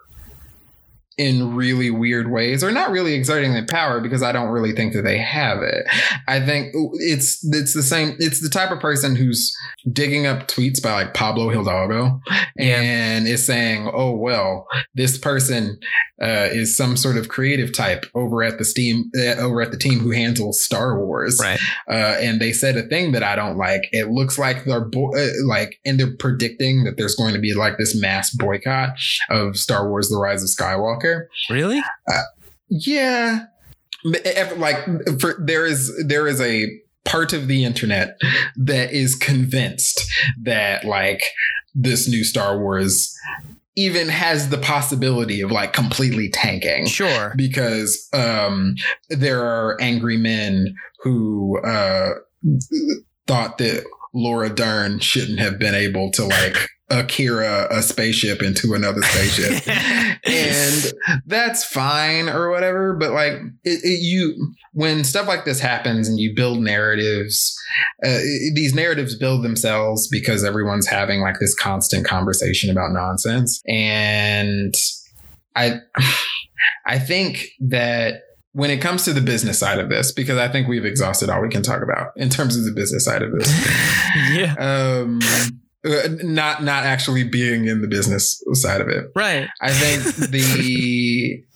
[1.19, 4.93] in really weird ways or not really exerting their power because I don't really think
[4.93, 5.87] that they have it.
[6.29, 9.57] I think it's it's the same it's the type of person who's
[9.91, 12.21] digging up tweets by like Pablo Hidalgo
[12.57, 12.81] Yeah.
[12.81, 15.79] and is saying, "Oh well, this person
[16.21, 19.79] uh, is some sort of creative type over at the Steam uh, over at the
[19.79, 21.59] team who handles Star Wars." Right.
[21.89, 23.83] Uh, and they said a thing that I don't like.
[23.93, 27.55] It looks like they're bo- uh, like, and they're predicting that there's going to be
[27.55, 28.91] like this mass boycott
[29.31, 31.06] of Star Wars: The Rise of Skywalker.
[31.51, 31.81] Really?
[32.69, 33.45] Yeah,
[34.05, 34.79] If- like
[35.21, 36.67] for there is there is a
[37.05, 38.19] part of the internet
[38.57, 40.01] that is convinced
[40.43, 41.23] that like
[41.75, 43.15] this new Star Wars
[43.77, 47.35] even has the possibility of like completely tanking Sure.
[47.37, 48.75] because um,
[49.11, 52.11] there are angry men who uh,
[53.27, 59.03] thought that Laura Dern shouldn't have been able to like Akira a spaceship into another
[59.03, 59.67] spaceship.
[60.27, 60.93] and
[61.27, 66.19] that's fine or whatever but like it, it, you when stuff like this happens and
[66.21, 67.57] you build narratives
[68.05, 73.61] uh, it- these narratives build themselves because everyone's having like this constant conversation about nonsense
[73.69, 74.75] and
[75.57, 75.81] i
[76.87, 78.23] i think that
[78.53, 81.43] when it comes to the business side of this because i think we've exhausted all
[81.43, 83.49] we can talk about in terms of the business side of this
[84.33, 84.55] yeah.
[84.59, 85.19] um
[86.23, 89.49] not not actually being in the business side of it Right.
[89.61, 91.43] I think the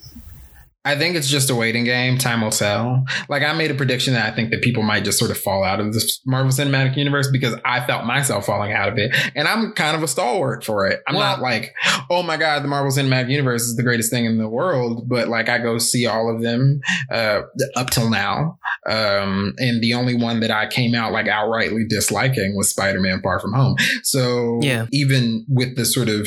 [0.82, 2.16] I think it's just a waiting game.
[2.16, 3.04] Time will tell.
[3.28, 5.62] Like I made a prediction that I think that people might just sort of fall
[5.62, 9.46] out of the Marvel Cinematic Universe because I felt myself falling out of it, and
[9.46, 11.00] I'm kind of a stalwart for it.
[11.06, 11.74] I'm Well- not like,
[12.08, 15.28] oh my god, the Marvel Cinematic Universe is the greatest thing in the world, but
[15.28, 16.80] like I go see all of them
[17.12, 17.42] uh,
[17.76, 22.56] up till now, um, and the only one that I came out like outrightly disliking
[22.56, 23.76] was Spider-Man: Far From Home.
[24.02, 24.86] So Yeah.
[24.92, 26.26] even with the sort of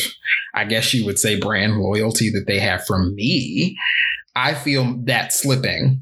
[0.53, 3.75] I guess you would say brand loyalty that they have from me,
[4.35, 6.01] I feel that slipping.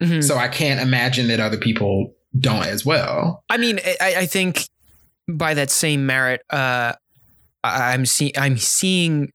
[0.00, 0.22] Mhm.
[0.22, 3.44] So I can't imagine that other people don't as well.
[3.48, 4.66] I mean, I, I think
[5.28, 6.94] by that same merit, uh,
[7.64, 9.32] I'm see I'm seeing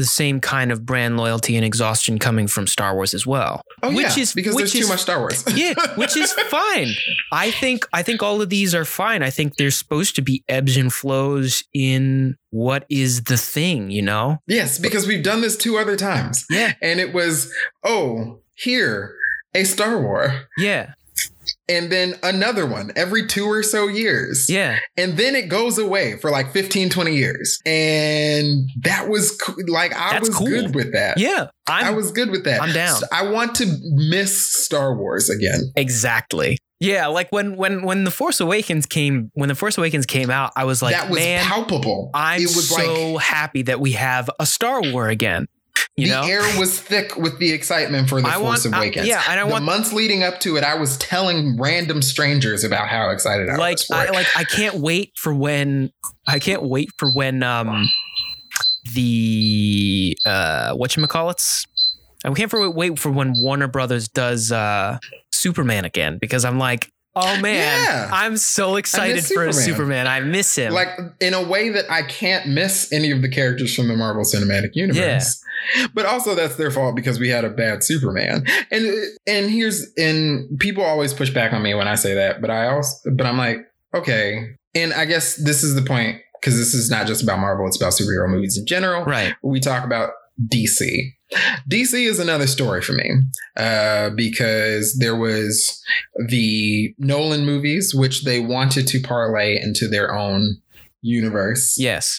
[0.00, 3.60] the same kind of brand loyalty and exhaustion coming from Star Wars as well.
[3.82, 5.44] Oh Which yeah, is- because which there's too much Star Wars.
[5.54, 6.88] Yeah, which is fine.
[7.32, 9.22] I think I think all of these are fine.
[9.22, 14.02] I think there's supposed to be ebbs and flows in what is the thing, you
[14.02, 14.38] know?
[14.46, 16.72] yes, because we've done this two other times, Yeah.
[16.82, 17.52] and it was
[17.84, 19.14] oh here
[19.54, 20.92] a Star War, Yeah.
[21.68, 24.48] And then another one every two or so years.
[24.48, 24.78] Yeah.
[24.96, 29.94] and then it goes away for like 15 20 years and that was co- like
[29.94, 30.48] i That's was cool.
[30.48, 31.48] good with that Yeah.
[31.68, 32.96] I'm i was good with that I'm down.
[33.00, 35.72] So I want to miss Star Wars again.
[35.76, 36.58] exactly.
[36.82, 40.52] Yeah, like when when when the Force Awakens came when the Force Awakens came out,
[40.56, 42.10] I was like, that was man, palpable.
[42.14, 45.46] I'm so like happy that we have a Star War again.
[46.00, 46.22] You the know?
[46.26, 49.06] air was thick with the excitement for the I Force want- I- Awakens.
[49.06, 52.64] yeah, and I the want- months leading up to it, I was telling random strangers
[52.64, 54.12] about how excited I like was for I it.
[54.12, 55.90] like I can't wait for when
[56.26, 57.88] I can't wait for when um
[58.94, 61.66] the uh whatchamacallits
[62.24, 64.98] I can't for wait for when Warner Brothers does uh
[65.32, 68.10] Superman again because I'm like oh man Yeah.
[68.12, 69.52] I'm so excited for Superman.
[69.52, 70.88] Superman I miss him like
[71.20, 74.74] in a way that I can't miss any of the characters from the Marvel Cinematic
[74.74, 75.42] Universe.
[75.92, 78.46] But also that's their fault because we had a bad Superman.
[78.70, 78.86] And
[79.26, 82.68] and here's and people always push back on me when I say that, but I
[82.68, 83.58] also but I'm like,
[83.94, 84.56] okay.
[84.74, 87.76] And I guess this is the point because this is not just about Marvel, it's
[87.76, 89.04] about superhero movies in general.
[89.04, 90.10] right We talk about
[90.46, 91.12] DC.
[91.68, 93.10] DC is another story for me
[93.56, 95.80] uh, because there was
[96.28, 100.56] the Nolan movies, which they wanted to parlay into their own
[101.02, 101.76] universe.
[101.78, 102.18] yes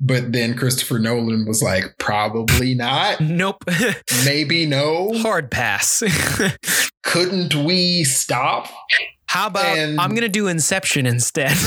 [0.00, 3.20] But then Christopher Nolan was like, probably not.
[3.20, 3.64] nope
[4.24, 5.10] Maybe no.
[5.18, 6.02] hard pass
[7.02, 8.68] Couldn't we stop?
[9.34, 11.50] How about And- I'm gonna do Inception instead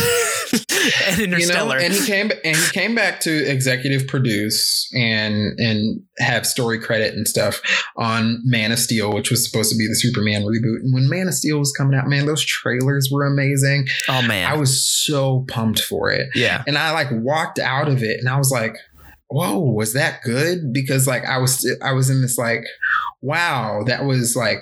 [1.08, 5.60] and You know, Interstellar and he came and he came back to executive produce and
[5.60, 7.60] and have story credit and stuff
[7.98, 10.80] on Man of Steel, which was supposed to be the Superman reboot.
[10.84, 13.88] And when Man of Steel was coming out, man, those trailers were amazing.
[14.08, 16.30] oh man I was so pumped for it.
[16.36, 18.76] yeah And I like walked out of it and I was like,
[19.30, 20.72] whoa, was that good?
[20.72, 22.64] Because like I was I was in this like,
[23.22, 24.62] wow, that was like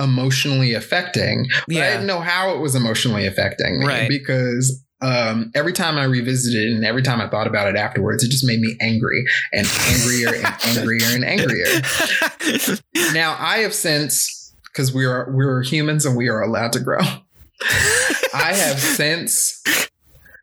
[0.00, 1.46] emotionally affecting.
[1.68, 4.08] But I didn't know how it was emotionally affecting me Right.
[4.08, 8.22] because um, every time I revisited it and every time I thought about it afterwards,
[8.22, 10.46] it just made me angry and angrier and
[10.78, 11.66] angrier and angrier.
[13.12, 17.00] Now I have since because we are we're humans and we are allowed to grow.
[17.00, 19.60] I have since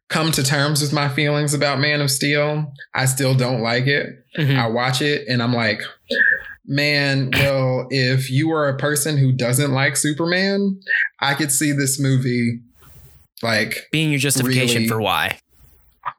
[0.10, 2.72] come to terms with my feelings about Man of Steel.
[2.94, 4.08] I still don't like it.
[4.38, 4.58] Mhm.
[4.58, 5.82] I watch it and I'm like,
[6.70, 10.80] man, well, if you are a person who doesn't like Superman,
[11.20, 12.62] I could see this movie
[13.44, 15.40] like Being your justification Really- for why.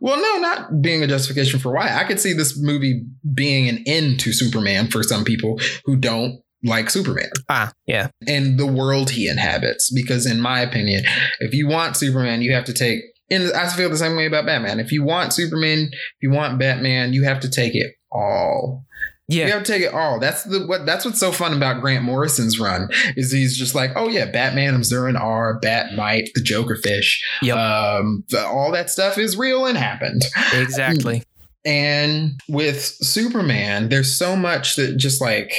[0.00, 1.88] well, no, not being a justification for why.
[1.96, 6.40] I could see this movie being an end to Superman for some people who don't
[6.62, 8.08] like Superman Ah, yeah.
[8.28, 9.90] and the world he inhabits.
[9.90, 11.04] Because, in my opinion,
[11.40, 13.00] if you want Superman, you have to take.
[13.30, 14.78] And I feel the same way about Batman.
[14.80, 18.84] If you want Superman, if you want Batman, you have to take it all.
[19.30, 19.46] Yeah.
[19.46, 20.18] You have to take it all.
[20.18, 20.84] That's the what.
[20.86, 24.74] That's what's so fun about Grant Morrison's run is he's just like, oh yeah, Batman,
[24.74, 27.56] of Zur-En-Arrh, Bat-Mite, the Joker Fish, Yep.
[27.56, 30.22] um, all that stuff is real and happened.
[30.52, 31.22] Exactly.
[31.62, 35.52] And with Superman, there's so much that just like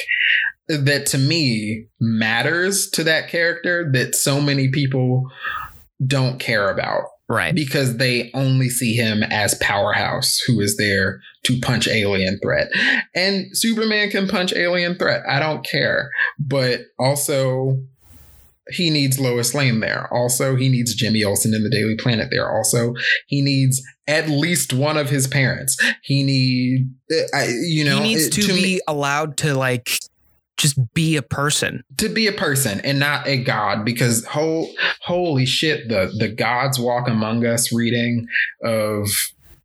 [0.67, 5.29] that to me matters to that character that so many people
[6.05, 7.55] don't care about Right.
[7.55, 12.69] because they only see him as powerhouse who is there to punch alien threat.
[13.15, 15.23] And Superman can punch alien threat.
[15.27, 16.09] I don't care.
[16.39, 17.79] But also
[18.69, 20.07] he needs Lois Lane there.
[20.13, 22.49] Also, he needs Jimmy Olsen in the Daily Planet there.
[22.49, 22.93] Also,
[23.27, 25.75] he needs at least one of his parents.
[26.03, 29.89] He need, uh, I, you know, he needs it- to, me- be allowed to like
[30.61, 31.83] just be a person.
[31.97, 34.69] to be a person and not a god because whole
[35.01, 38.27] holy shit the the gods walk among us reading
[38.63, 39.07] of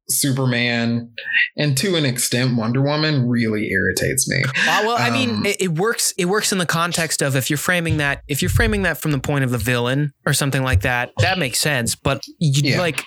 [0.08, 1.10] Superman
[1.56, 4.42] and to an extent Wonder Woman really irritates me.
[4.44, 6.12] Uh, well, I mean, Um, it, it works.
[6.18, 9.12] It works in the context of if you're framing that, if you're framing that from
[9.12, 11.94] the point of the villain or something like that, that makes sense.
[11.94, 12.78] But you Yeah.
[12.80, 13.04] like,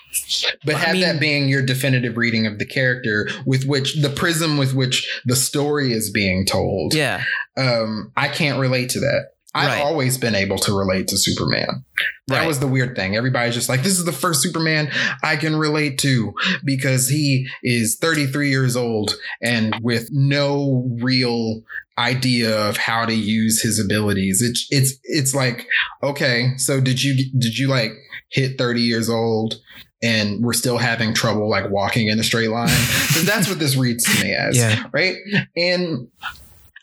[0.66, 4.10] But I have mean- that being your definitive reading of the character with which the
[4.10, 6.94] prism with which the story is being told.
[6.94, 7.24] yeah,
[7.58, 9.28] Um I can't relate to that.
[9.56, 9.82] I've Right.
[9.82, 11.84] always been able to relate to Superman.
[12.28, 12.48] That Right.
[12.48, 13.16] was the weird thing.
[13.16, 14.92] Everybody's just like, this is the first Superman
[15.24, 16.34] I can relate to
[16.64, 21.62] because he is 33 years old and with no real
[21.98, 24.42] idea of how to use his abilities.
[24.42, 25.66] It's it's it's like,
[26.04, 27.92] okay, so did you did you like
[28.30, 29.56] hit 30 years old
[30.02, 32.68] and we're still having trouble like walking in a straight line?
[33.24, 35.16] that's what this reads to me as yeah, right?
[35.58, 36.08] And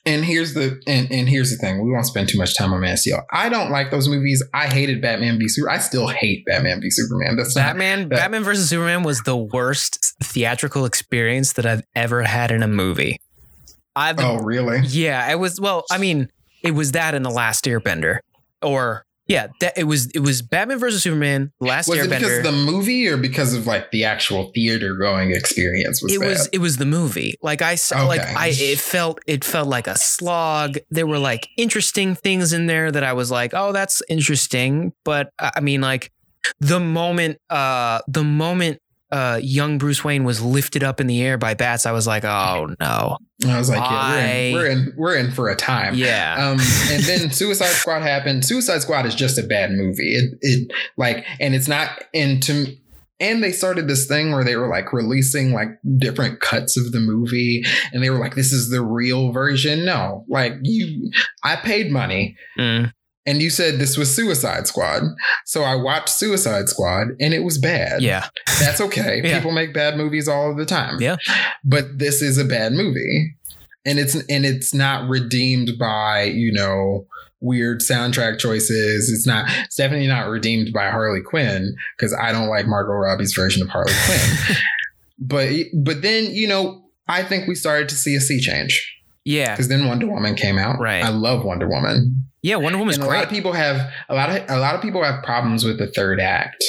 [0.07, 1.85] and here's the and, and here's the thing.
[1.85, 3.23] We won't spend too much time on Man Steel.
[3.33, 4.42] I don't like those movies.
[4.55, 5.69] I hated Batman v Super.
[5.69, 7.37] I still hate Batman v Superman.
[7.37, 8.09] That's not, Batman.
[8.09, 12.69] that- Batman versus Superman was the worst theatrical experience that I've ever had in a
[12.69, 13.19] movie.
[13.95, 14.81] I've oh really?
[14.87, 15.59] yeah, it was.
[15.61, 16.29] Well, I mean,
[16.62, 18.19] it was that in the Last Airbender,
[18.62, 20.06] or yeah, that it was.
[20.12, 23.66] It was Batman versus Superman, Last Was it because of the movie or because of
[23.66, 26.28] like the actual theater going experience was it bad?
[26.28, 29.86] was it was the movie like i saw like i it felt it felt like
[29.86, 34.02] a slog there were like interesting things in there that i was like oh that's
[34.08, 36.12] interesting but i I mean like
[36.60, 38.80] the moment uh the moment
[39.12, 42.25] uh young bruce wayne was lifted up in the air by bats i was like
[42.25, 43.16] oh no
[43.47, 45.95] I was like, yeah, we're, in, we're in we're in for a time.
[45.95, 46.59] yeah Um,
[46.90, 48.47] and then Suicide Squad happened.
[48.47, 50.14] Suicide Squad is just a bad movie.
[50.16, 52.75] It, it like, and it's not into.
[53.21, 57.01] And they started this thing where they were like releasing like different cuts of the
[57.01, 61.11] movie, and they were like, "This is the real version." No, like you,
[61.45, 62.92] I paid money, Mm.
[63.26, 65.02] And you said this was Suicide Squad,
[65.44, 68.00] so I watched Suicide Squad, and it was bad.
[68.00, 68.28] yeah
[68.60, 69.20] That's okay.
[69.26, 69.38] Yeah.
[69.38, 71.00] People make bad movies all of the time.
[71.00, 71.16] Yeah.
[71.64, 73.34] But this is a bad movie.
[73.84, 77.06] And it's and it's not redeemed by, you know,
[77.40, 79.10] weird soundtrack choices.
[79.10, 83.32] It's not it's definitely not redeemed by Harley Quinn because I don't like Margot Robbie's
[83.32, 84.56] version of Harley Quinn.
[85.18, 85.50] but
[85.84, 88.92] but then, you know, I think we started to see a sea change
[89.24, 90.78] yeah because then Wonder Woman came out.
[90.78, 91.02] Right.
[91.02, 92.28] I love Wonder Woman.
[92.46, 94.80] Yeah wonder woman's and a lot of people have a lot of a lot of
[94.80, 96.62] people have problems with the third act.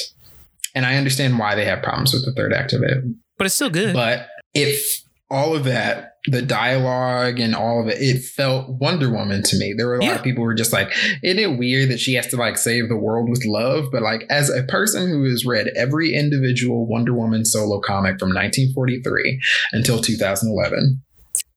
[0.76, 3.04] And I understand why they have problems with the third act of it.
[3.38, 7.98] but it's still good But if all of that, the dialogue and all of it,
[8.00, 9.74] it felt Wonder Woman to me.
[9.76, 10.92] There were a lot of people who were just like,
[11.24, 13.86] isn't it weird that she has to like save the world with love?
[13.92, 18.30] But like, as a person who has read every individual Wonder Woman solo comic from
[18.30, 19.42] 1943
[19.74, 21.02] until 2011,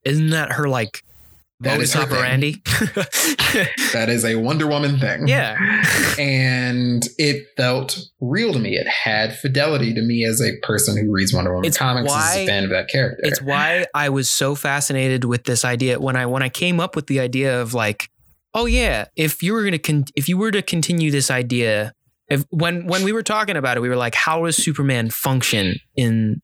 [0.04, 1.04] isn't that her like
[1.60, 2.62] that modus her operandi
[3.92, 5.28] That is a Wonder Woman thing.
[5.28, 5.56] yeah
[6.18, 8.76] And it felt real to me.
[8.76, 12.14] It had fidelity to me as a person who reads Wonder Woman It's comics as
[12.16, 13.20] why- a fan of that character.
[13.22, 16.96] it's why I was so fascinated with this idea when I when I came up
[16.96, 18.08] with the idea of like,
[18.54, 21.92] oh yeah, if you were gonna con- if you were to continue this idea,
[22.28, 25.76] if when when we were talking about it, we were like, how does Superman function
[25.96, 26.40] in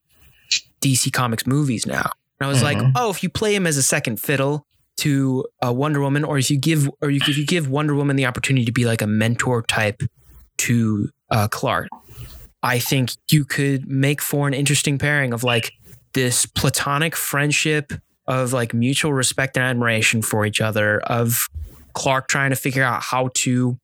[0.80, 2.10] DC Comics movies now?
[2.38, 2.92] And I was like, Mhm.
[2.96, 4.65] oh, if you play him as a second fiddle
[4.98, 8.16] to a Wonder Woman, or if you give or you, if you give Wonder Woman
[8.16, 10.02] the opportunity to be like a mentor type
[10.58, 11.88] to uh, Clark.
[12.62, 15.72] I think you could make for an interesting pairing of like
[16.14, 17.92] this platonic friendship
[18.26, 21.46] of like mutual respect and admiration for each other, of
[21.92, 23.78] Clark trying to figure out how to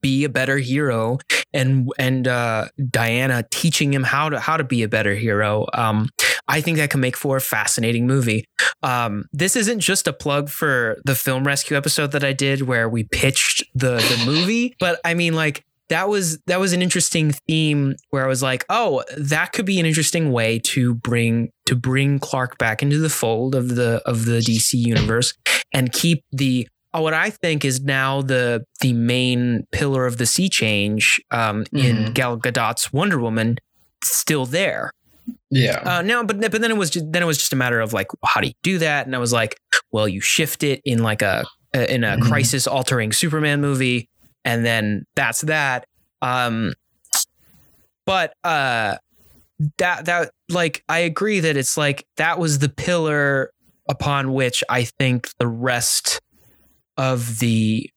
[0.00, 1.18] be a better hero
[1.52, 5.66] and and uh, Diana teaching him how to how to be a better hero.
[5.74, 6.08] Um,
[6.48, 8.44] I think that can make for a fascinating movie.
[8.82, 12.88] Um, this isn't just a plug for the film rescue episode that I did where
[12.88, 17.32] we pitched the the movie, but I mean like that was that was an interesting
[17.32, 21.76] theme where I was like, oh, that could be an interesting way to bring to
[21.76, 25.34] bring Clark back into the fold of the of the DC universe
[25.72, 26.66] and keep the
[27.00, 31.76] what I think is now the the main pillar of the sea change um, mm-hmm.
[31.78, 33.58] in Gal Gadot's Wonder Woman
[34.04, 34.92] still there.
[35.50, 35.80] Yeah.
[35.84, 37.92] Uh, no, but but then it was just, then it was just a matter of
[37.92, 39.06] like how do you do that?
[39.06, 39.58] And I was like,
[39.90, 42.28] well, you shift it in like a in a mm-hmm.
[42.28, 44.08] crisis altering Superman movie
[44.44, 45.86] and then that's that.
[46.20, 46.74] Um,
[48.04, 48.96] but uh,
[49.78, 53.52] that that like I agree that it's like that was the pillar
[53.88, 56.20] upon which I think the rest
[56.96, 57.90] of the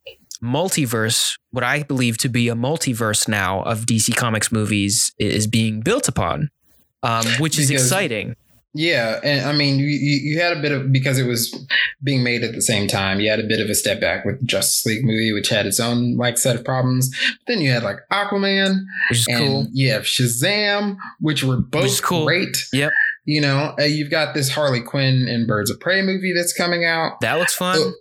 [0.43, 5.81] multiverse, what I believe to be a multiverse now of DC Comics movies, is being
[5.81, 6.49] built upon,
[7.03, 8.35] um, which because, is exciting.
[8.77, 11.65] Yeah, and I mean, you, you had a bit of because it was
[12.03, 13.21] being made at the same time.
[13.21, 15.65] You had a bit of a step back with the Justice League movie, which had
[15.65, 17.09] its own like set of problems.
[17.09, 19.67] But then you had like Aquaman, which is and cool.
[19.71, 22.25] Yeah, Shazam, which were both which cool.
[22.25, 22.67] great.
[22.73, 22.91] Yep.
[23.23, 26.83] You know, uh, you've got this Harley Quinn and Birds of Prey movie that's coming
[26.83, 27.21] out.
[27.21, 27.79] That looks fun.
[27.79, 27.91] Uh,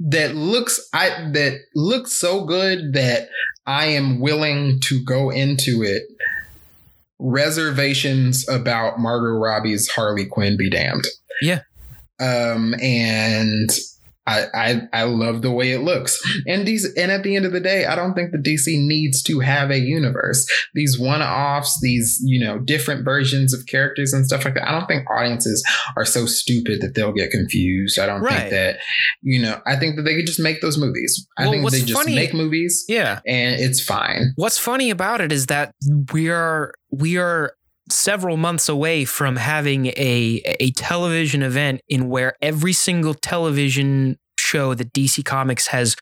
[0.00, 3.28] that looks I that looks so good that
[3.66, 6.02] I am willing to go into it
[7.18, 11.04] reservations about Margot Robbie's Harley Quinn be damned.
[11.42, 11.60] Yeah.
[12.18, 13.70] Um, and
[14.30, 16.20] I, I I love the way it looks.
[16.46, 19.22] And these and at the end of the day, I don't think the DC needs
[19.24, 20.46] to have a universe.
[20.74, 24.68] These one-offs, these, you know, different versions of characters and stuff like that.
[24.68, 25.64] I don't think audiences
[25.96, 27.98] are so stupid that they'll get confused.
[27.98, 28.38] I don't right.
[28.38, 28.78] think that,
[29.22, 31.26] you know, I think that they could just make those movies.
[31.36, 32.84] I well, think they just funny, make movies.
[32.88, 33.20] Yeah.
[33.26, 34.32] And it's fine.
[34.36, 35.74] What's funny about it is that
[36.12, 37.54] we are we are
[37.92, 44.74] several months away from having a a television event in where every single television show
[44.74, 45.96] that DC Comics has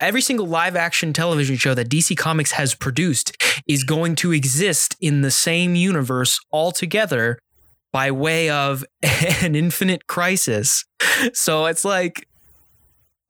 [0.00, 3.36] every single live action television show that DC Comics has produced
[3.66, 7.38] is going to exist in the same universe altogether
[7.92, 8.84] by way of
[9.42, 10.84] an infinite crisis.
[11.32, 12.26] So it's like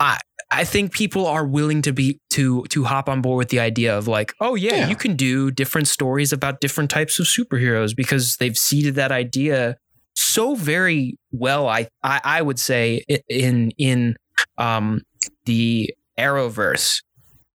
[0.00, 0.18] I
[0.54, 3.96] I think people are willing to be to to hop on board with the idea
[3.96, 7.94] of like, oh yeah, yeah, you can do different stories about different types of superheroes
[7.94, 9.76] because they've seeded that idea
[10.14, 11.68] so very well.
[11.68, 14.16] I I, I would say in in
[14.56, 15.02] um,
[15.44, 17.02] the Arrowverse,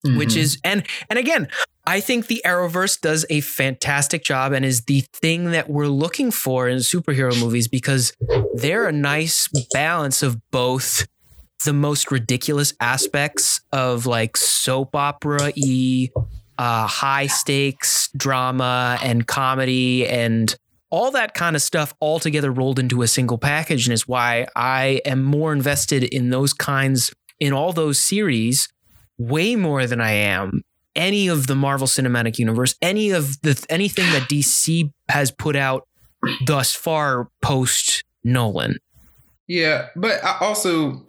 [0.06, 0.16] mm-hmm.
[0.16, 1.48] which is and and again,
[1.86, 6.30] I think the Arrowverse does a fantastic job and is the thing that we're looking
[6.30, 8.14] for in superhero movies because
[8.54, 11.06] they're a nice balance of both
[11.64, 16.10] the most ridiculous aspects of like soap opera e
[16.58, 20.56] uh, high stakes drama and comedy and
[20.90, 24.46] all that kind of stuff all together rolled into a single package and is why
[24.54, 28.68] I am more invested in those kinds in all those series
[29.18, 30.62] way more than I am
[30.96, 35.86] any of the Marvel Cinematic Universe, any of the anything that DC has put out
[36.46, 38.78] thus far post Nolan.
[39.46, 41.06] Yeah, but I also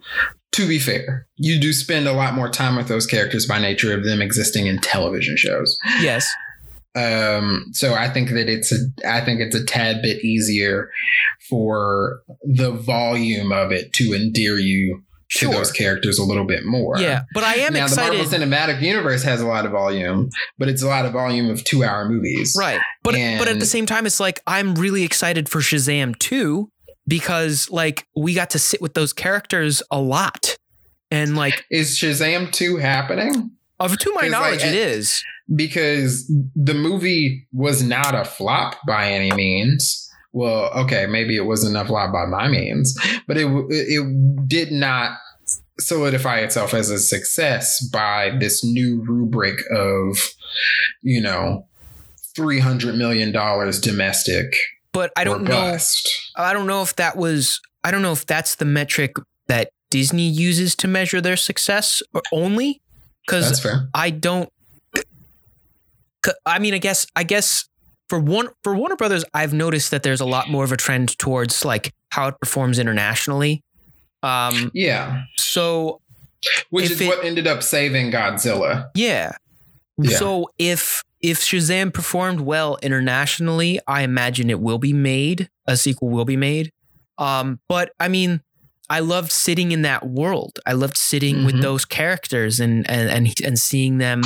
[0.52, 3.96] to be fair, you do spend a lot more time with those characters by nature
[3.96, 5.78] of them existing in television shows.
[6.00, 6.28] Yes.
[6.94, 10.90] Um, so I think that it's a, I think it's a tad bit easier
[11.48, 15.50] for the volume of it to endear you sure.
[15.50, 16.98] to those characters a little bit more.
[16.98, 18.18] Yeah, but I am now, excited.
[18.26, 21.50] The Marvel Cinematic Universe has a lot of volume, but it's a lot of volume
[21.50, 22.80] of two-hour movies, right?
[23.04, 26.70] But and, but at the same time, it's like I'm really excited for Shazam too
[27.08, 30.56] because like we got to sit with those characters a lot,
[31.10, 33.50] and like is Shazam two happening?
[33.80, 39.10] Of to my knowledge, like, it is because the movie was not a flop by
[39.10, 40.04] any means.
[40.32, 42.96] Well, okay, maybe it wasn't a flop by my means,
[43.26, 45.16] but it it did not
[45.80, 50.18] solidify itself as a success by this new rubric of,
[51.02, 51.66] you know,
[52.34, 54.54] three hundred million dollars domestic.
[54.92, 55.78] But I don't know.
[56.36, 57.60] I don't know if that was.
[57.84, 59.16] I don't know if that's the metric
[59.46, 62.80] that Disney uses to measure their success only
[63.24, 63.64] because
[63.94, 64.50] I don't
[66.46, 67.68] I mean, I guess, I guess
[68.08, 71.18] for one for Warner Brothers, I've noticed that there's a lot more of a trend
[71.18, 73.62] towards like how it performs internationally.
[74.22, 75.22] Um, yeah.
[75.36, 76.00] So,
[76.70, 78.90] which is it, what ended up saving Godzilla.
[78.94, 79.32] Yeah.
[79.98, 80.16] Yeah.
[80.18, 85.50] So if if Shazam performed well internationally, I imagine it will be made.
[85.66, 86.70] A sequel will be made.
[87.18, 88.40] Um, but I mean,
[88.88, 90.60] I loved sitting in that world.
[90.64, 91.62] I loved sitting with Mhm.
[91.62, 94.22] those characters and and and and seeing them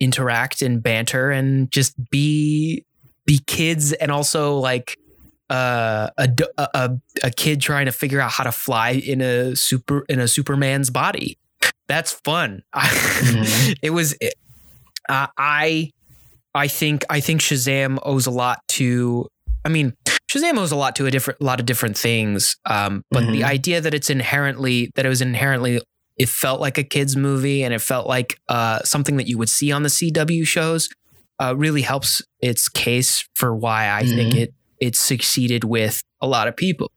[0.00, 2.84] interact and banter and just be
[3.24, 4.98] be kids and also like
[5.48, 6.28] uh, a,
[6.58, 6.90] a
[7.22, 10.90] a- kid trying to figure out how to fly in a super in a Superman's
[10.90, 11.38] body.
[11.86, 12.62] That's fun.
[12.74, 13.76] Mhm.
[13.80, 14.34] it was it-
[15.08, 15.90] uh, I
[16.54, 19.26] I think I think Shazam owes a lot to
[19.64, 19.94] I mean
[20.30, 23.44] Shazam owes a lot to a different lot of different things um but the Mhm.
[23.44, 25.80] idea that it's inherently that it was inherently
[26.16, 29.50] it felt like a kids movie and it felt like uh something that you would
[29.50, 30.88] see on the CW shows
[31.38, 34.40] uh really helps its case for why I think Mhm.
[34.42, 36.90] it it succeeded with a lot of people.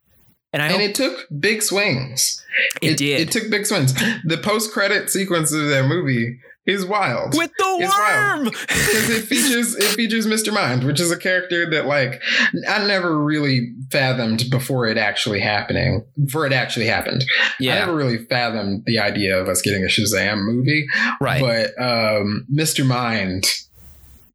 [0.54, 2.44] And I and it took big swings.
[2.82, 3.22] it, did.
[3.22, 3.94] It took big swings.
[4.26, 6.40] The post credit sequence of that movie
[6.70, 7.38] is wild.
[7.38, 8.44] with the It's worm.
[8.62, 10.54] because it features it features Mr.
[10.54, 12.22] Mind, which is a character that like
[12.68, 16.06] I never really fathomed before it actually happening.
[16.24, 17.26] Before it actually happened,
[17.60, 20.86] I never really fathomed the idea of us getting a Shazam movie.
[21.20, 21.42] right.
[21.42, 22.86] But um, Mr.
[22.86, 23.46] Mind,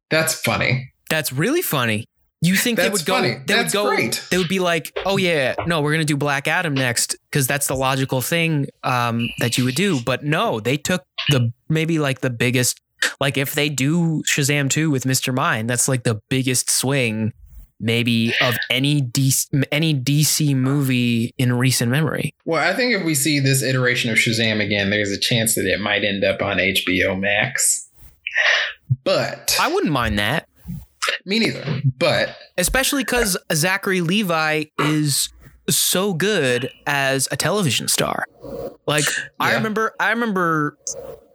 [0.09, 0.91] that's funny.
[1.09, 2.05] That's really funny.
[2.45, 3.13] You think they That's would go?
[3.15, 3.35] funny.
[3.45, 3.89] They That's would go.
[3.95, 4.23] great.
[4.29, 7.67] They would be like, "Oh yeah, no, we're gonna do Black Adam next because that's
[7.67, 12.21] the logical thing um, that you would do." But no, they took the maybe like
[12.21, 12.79] the biggest.
[13.19, 17.33] Like if they do Shazam two with Mister Mind, that's like the biggest swing
[17.79, 22.33] maybe of any DC, any DC movie in recent memory.
[22.45, 25.65] Well, I think if we see this iteration of Shazam again, there's a chance that
[25.65, 27.89] it might end up on HBO Max.
[29.03, 30.47] But I wouldn't mind that.
[31.25, 31.81] Me neither.
[31.97, 35.29] But especially because Zachary Levi is
[35.69, 38.25] so good as a television star.
[38.87, 39.05] Like
[39.39, 40.77] I remember, I remember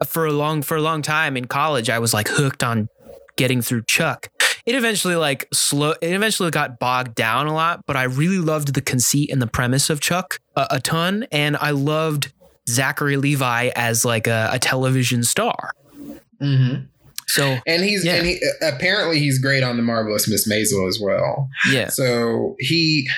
[0.06, 2.88] for a long for a long time in college, I was like hooked on
[3.36, 4.28] getting through Chuck.
[4.66, 5.94] It eventually like slow.
[6.00, 9.46] It eventually got bogged down a lot, but I really loved the conceit and the
[9.46, 12.32] premise of Chuck a, a ton, and I loved
[12.68, 15.72] Zachary Levi as like a, a television star.
[16.40, 16.84] Mm-hmm.
[17.34, 18.14] So and he's Yeah.
[18.16, 21.48] and he apparently he's great on the marvelous Miss Maisel as well.
[21.70, 23.08] yeah, So he,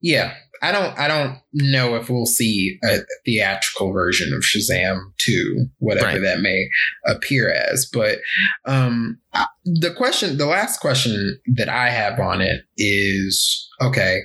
[0.00, 5.66] yeah, I don't, I don't know if we'll see a theatrical version of Shazam two,
[5.78, 6.20] whatever Right.
[6.22, 6.68] that may
[7.06, 7.88] appear as.
[7.92, 8.18] But
[8.64, 9.18] um,
[9.64, 14.22] the question, the last question that I have on it is, okay,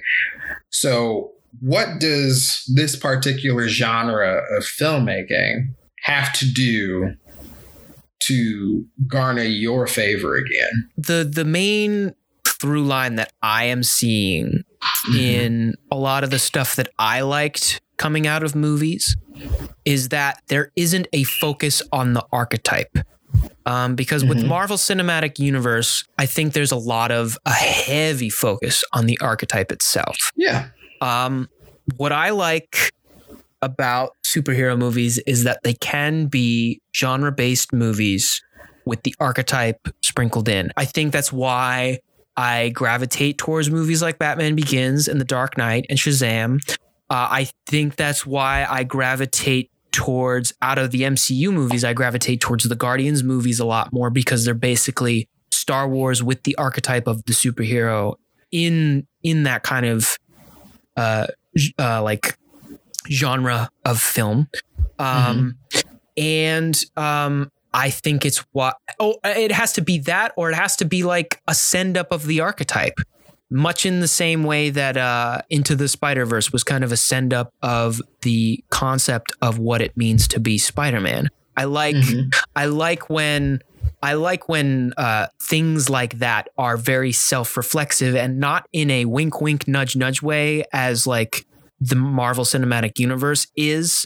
[0.72, 5.68] so what does this particular genre of filmmaking
[6.04, 7.14] have to do?
[8.28, 10.90] To garner your favor again.
[10.98, 12.14] the the main
[12.48, 14.64] through line that I am seeing
[15.08, 15.18] Mm-hmm.
[15.18, 19.16] in a lot of the stuff that I liked coming out of movies
[19.86, 22.98] is that there isn't a focus on the archetype.
[23.66, 24.48] Um, because with Mhm.
[24.48, 29.72] Marvel Cinematic Universe, I think there's a lot of a heavy focus on the archetype
[29.72, 30.18] itself.
[30.36, 30.68] yeah.
[31.02, 31.50] Um,
[31.98, 32.92] what I like
[33.62, 38.42] about superhero movies is that they can be genre based movies
[38.86, 40.72] with the archetype sprinkled in.
[40.76, 42.00] I think that's why
[42.36, 46.60] I gravitate towards movies like Batman Begins and The Dark Knight and Shazam.
[47.10, 52.42] Uh, I think that's why I gravitate towards out of the MCU movies, I gravitate
[52.42, 57.08] towards the Guardians movies a lot more because they're basically Star Wars with the archetype
[57.08, 58.16] of the superhero
[58.52, 60.18] in in that kind of
[60.98, 61.28] uh,
[61.80, 62.38] uh like
[63.10, 64.48] genre of film.
[65.00, 65.58] Um
[66.18, 70.76] and um I think it's what oh it has to be that or it has
[70.78, 73.00] to be like a send up of the archetype.
[73.50, 77.34] Much in the same way that uh Into the Spider-Verse was kind of a send
[77.34, 81.30] up of the concept of what it means to be Spider-Man.
[81.58, 82.34] I like Mhm.
[82.56, 83.62] I like when
[84.02, 89.40] I like when uh, things like that are very self-reflexive and not in a wink,
[89.40, 91.46] wink, nudge, nudge way, as like
[91.80, 94.06] the Marvel Cinematic Universe is,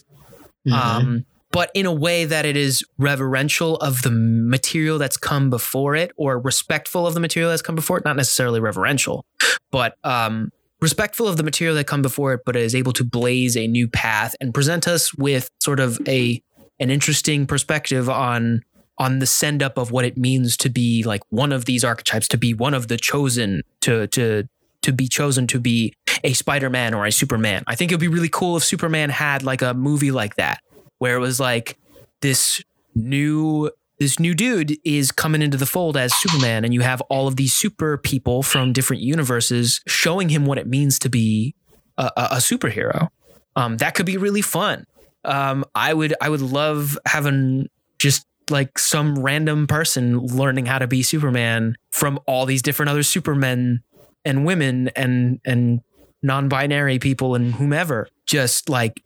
[0.67, 0.73] Mhm.
[0.73, 5.95] um, but in a way that it is reverential of the material that's come before
[5.95, 8.05] it, or respectful of the material that's come before it.
[8.05, 9.25] Not necessarily reverential,
[9.71, 10.49] but um,
[10.81, 13.87] respectful of the material that come before it, but is able to blaze a new
[13.87, 16.41] path and present us with sort of a
[16.79, 18.61] an interesting perspective on
[18.99, 22.27] on the send up of what it means to be like one of these archetypes,
[22.27, 24.47] to be one of the chosen, to to
[24.81, 27.63] to be chosen to be a Spider-Man or a Superman.
[27.67, 30.59] I think it'd be really cool if Superman had like a movie like that,
[30.97, 31.77] where it was like
[32.21, 32.61] this
[32.95, 33.69] new
[33.99, 37.35] this new dude is coming into the fold as Superman, and you have all of
[37.35, 41.55] these super people from different universes showing him what it means to be
[41.97, 43.09] a, a, a superhero.
[43.55, 44.85] Um, that could be really fun.
[45.25, 47.69] Um, I would I would love having
[47.99, 53.03] just like some random person learning how to be Superman from all these different other
[53.03, 53.81] Supermen
[54.27, 55.81] and women and and
[56.21, 59.01] non-binary people and whomever just like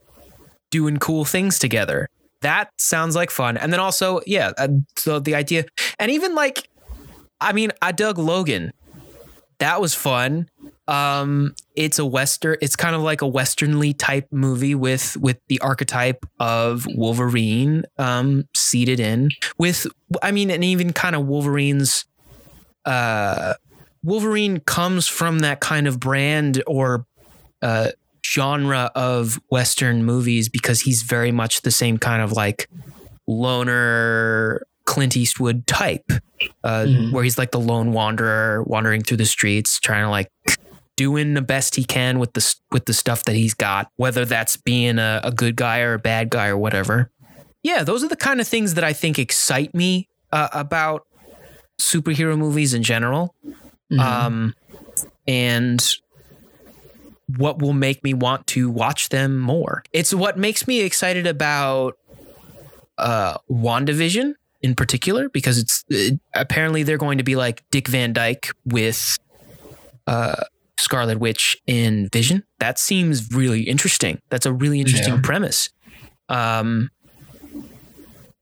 [0.72, 2.10] doing cool things together.
[2.42, 3.56] That sounds like fun.
[3.58, 5.66] And then also, yeah, uh, so the idea
[6.00, 6.68] and even like
[7.40, 8.72] I mean, I dug Logan.
[9.60, 10.50] That was fun.
[10.88, 12.58] Um, it's a western.
[12.62, 18.48] It's kind of like a westernly type movie with with the archetype of Wolverine um,
[18.56, 19.30] seated in.
[19.58, 19.88] With
[20.24, 22.06] I mean, and even kind of Wolverine's.
[22.86, 23.54] Uh,
[24.04, 27.06] Wolverine comes from that kind of brand or
[27.62, 27.92] uh,
[28.26, 32.68] genre of western movies because he's very much the same kind of like
[33.28, 36.06] loner Clint Eastwood type,
[36.64, 37.14] uh, mm-hmm.
[37.14, 40.30] where he's like the lone wanderer wandering through the streets, trying to like
[40.98, 44.58] doing the best he can with the with the stuff that he's got, whether that's
[44.58, 47.12] being a, a good guy or a bad guy or whatever.
[47.64, 51.06] Yeah, those are the kind of things that I think excite me uh, about
[51.80, 53.36] superhero movies in general,
[53.92, 54.00] mm-hmm.
[54.00, 54.56] um,
[55.28, 55.96] and
[57.38, 59.84] what will make me want to watch them more.
[59.94, 61.98] It's what makes me excited about
[62.98, 68.14] uh, WandaVision in particular because it's it, apparently they're going to be like Dick Van
[68.14, 69.18] Dyke with
[70.08, 70.44] uh,
[70.78, 72.44] Scarlet Witch in Vision.
[72.60, 74.22] That seems really interesting.
[74.30, 75.22] That's a really interesting yeah.
[75.24, 75.70] premise.
[76.30, 76.90] Um,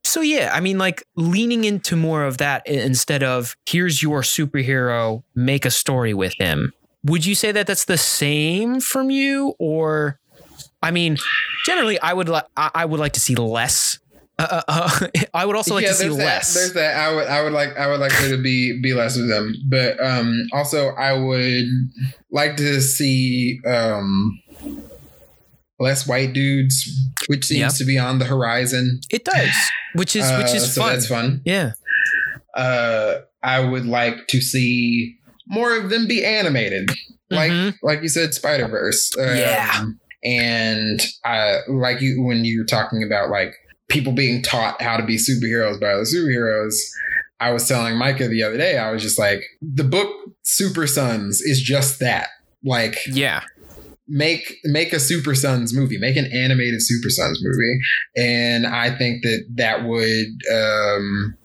[0.10, 5.24] so yeah, I mean, like leaning into more of that instead of here's your superhero,
[5.36, 6.74] make a story with him.
[7.06, 10.20] Would you say that that's the same from you, or?
[10.82, 11.18] I mean,
[11.66, 14.00] generally, I would like I would like to see less
[14.40, 16.54] uh, uh, uh I would also like yeah, to see that, less.
[16.54, 16.96] There's that.
[16.96, 17.28] I would.
[17.28, 17.78] I would like.
[17.78, 19.54] I would like there to be be less of them.
[19.68, 21.66] But um, also, I would
[22.32, 24.42] like to see um,
[25.80, 26.90] less white dudes,
[27.28, 27.74] which seems yep.
[27.76, 29.00] to be on the horizon.
[29.10, 29.54] It does,
[29.94, 30.94] which is which is uh, so fun.
[30.94, 31.42] That's fun.
[31.46, 31.72] Yeah.
[32.56, 35.18] Uh, I would like to see
[35.48, 36.90] more of them be animated,
[37.30, 37.86] like mm-hmm.
[37.86, 39.12] like you said, Spider Verse.
[39.18, 39.86] Um, yeah.
[40.24, 43.54] And I like you when you were talking about like
[43.88, 46.76] people being taught how to be superheroes by other superheroes.
[47.40, 50.14] I was telling Micah the other day, I was just like, the book
[50.44, 52.28] Super Sons is just that.
[52.66, 53.44] Like, yeah,
[54.10, 57.80] make make a Super Sons movie, make an animated Super Sons movie,
[58.18, 61.38] and I think that that would um,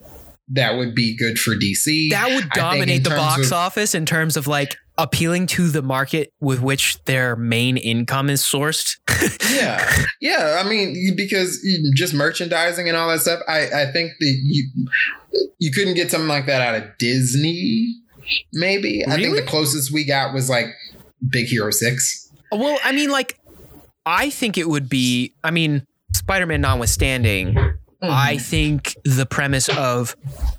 [0.49, 2.09] that would be good for DC.
[2.09, 6.31] That would dominate the box of, office in terms of like appealing to the market
[6.39, 8.97] with which their main income is sourced.
[9.53, 10.03] yeah.
[10.21, 10.61] Yeah.
[10.63, 11.59] I mean, because
[11.95, 14.69] just merchandising and all that stuff, I, I think that you
[15.59, 17.95] you couldn't get something like that out of Disney,
[18.53, 19.03] maybe.
[19.05, 19.13] Really?
[19.13, 20.67] I think the closest we got was like
[21.29, 22.24] Big Hero 6.
[22.55, 23.39] Well, I mean, like,
[24.05, 27.57] I think it would be, I mean, Spider Man notwithstanding,
[28.05, 28.13] Mm-hmm.
[28.13, 30.15] I think the premise of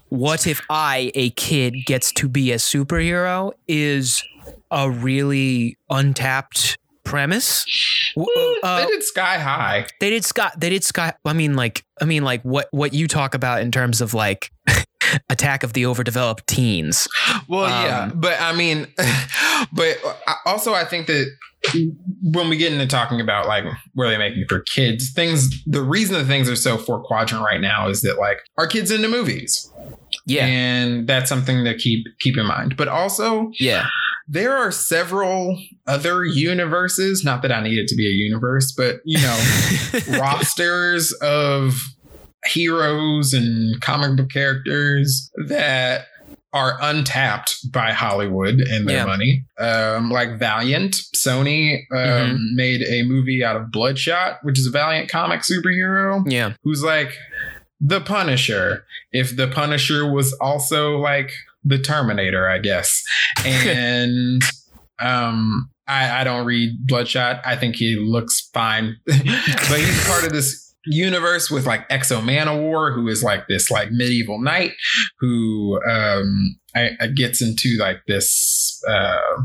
[0.09, 4.23] what if I, a kid, gets to be a superhero is
[4.71, 7.65] a really untapped premise.
[8.63, 9.87] Uh, they did Sky High.
[10.01, 10.51] They did Sky.
[10.57, 11.13] They did Sky.
[11.25, 14.51] I mean, like, I mean, like what what you talk about in terms of like
[15.29, 17.09] Attack of the Overdeveloped Teens.
[17.49, 18.87] Well, um, yeah, but I mean,
[19.73, 19.99] but
[20.45, 21.31] also I think that
[22.23, 26.15] when we get into talking about like where they making for kids, things the reason
[26.15, 29.71] that things are so four quadrant right now is that like our kids into movies.
[30.27, 30.47] Yeah.
[30.47, 32.77] And that's something to keep keep in mind.
[32.77, 33.87] But also, yeah.
[34.29, 38.97] There are several other universes, not that I need it to be a universe, but
[39.05, 41.75] you know, rosters of
[42.47, 46.07] heroes and comic book characters that
[46.53, 49.05] are untapped by Hollywood and their yeah.
[49.05, 49.45] money.
[49.59, 52.57] Um, like Valiant, Sony um, mm-hmm.
[52.57, 56.25] made a movie out of Bloodshot, which is a Valiant comic superhero.
[56.27, 56.55] Yeah.
[56.63, 57.15] Who's like
[57.81, 58.87] the Punisher.
[59.13, 61.33] If the Punisher was also like
[61.63, 63.03] the Terminator, I guess.
[63.45, 64.43] And
[64.99, 67.43] um, I, I don't read Bloodshot.
[67.45, 72.95] I think he looks fine, but he's part of this universe with like X-O Manowar,
[72.95, 74.73] who is like this like medieval knight
[75.19, 79.43] who um I, I gets into like this uh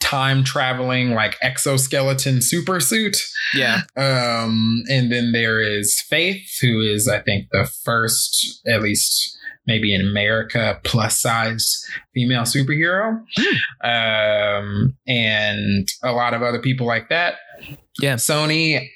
[0.00, 3.18] time traveling like exoskeleton super suit.
[3.54, 3.82] Yeah.
[3.96, 9.36] Um and then there is Faith, who is I think the first at least
[9.66, 11.84] maybe in America plus size
[12.14, 13.22] female superhero.
[13.38, 14.58] Mm.
[14.60, 17.34] Um and a lot of other people like that.
[18.00, 18.14] Yeah.
[18.14, 18.88] Sony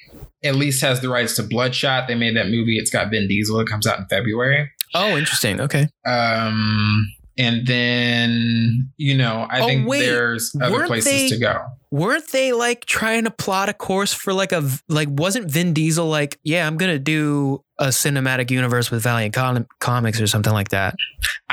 [0.43, 2.07] at least has the rights to Bloodshot.
[2.07, 2.77] They made that movie.
[2.77, 3.59] It's got Vin Diesel.
[3.59, 4.69] It comes out in February.
[4.93, 5.59] Oh, interesting.
[5.61, 5.87] Okay.
[6.05, 10.05] Um, and then you know, I Oh, think wait.
[10.05, 11.61] there's other places they- to go.
[11.91, 16.07] Weren't they like trying to plot a course for like a like wasn't Vin Diesel
[16.07, 20.69] like yeah I'm gonna do a cinematic universe with Valiant Com- Comics or something like
[20.69, 20.95] that?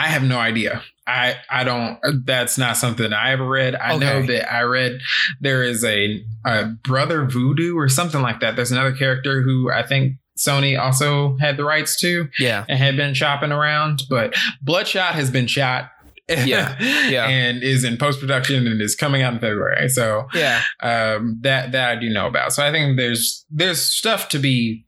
[0.01, 0.83] I have no idea.
[1.07, 1.99] I I don't.
[2.25, 3.75] That's not something I ever read.
[3.75, 4.99] I know that I read
[5.43, 8.57] there is a, a brother Voodoo or something like that.
[8.57, 12.97] There's another character who I think Sony also had the rights to Yeah, and had
[12.97, 14.05] been shopping around.
[14.09, 15.91] But Bloodshot has been shot.
[16.29, 16.77] Yeah,
[17.11, 17.27] yeah.
[17.29, 19.91] and is in post production and is coming out in February.
[19.91, 22.55] So yeah, um, that that I do know about.
[22.55, 24.87] So I think there's there's stuff to be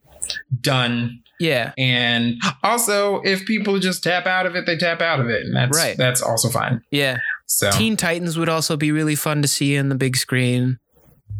[0.59, 1.73] done yeah.
[1.77, 5.55] and also, if people just tap out of it, they tap out of it, and
[5.57, 5.97] that's Right.
[5.97, 6.83] that's also fine.
[6.91, 10.79] Yeah, So Teen Titans would also be really fun to see in the big screen.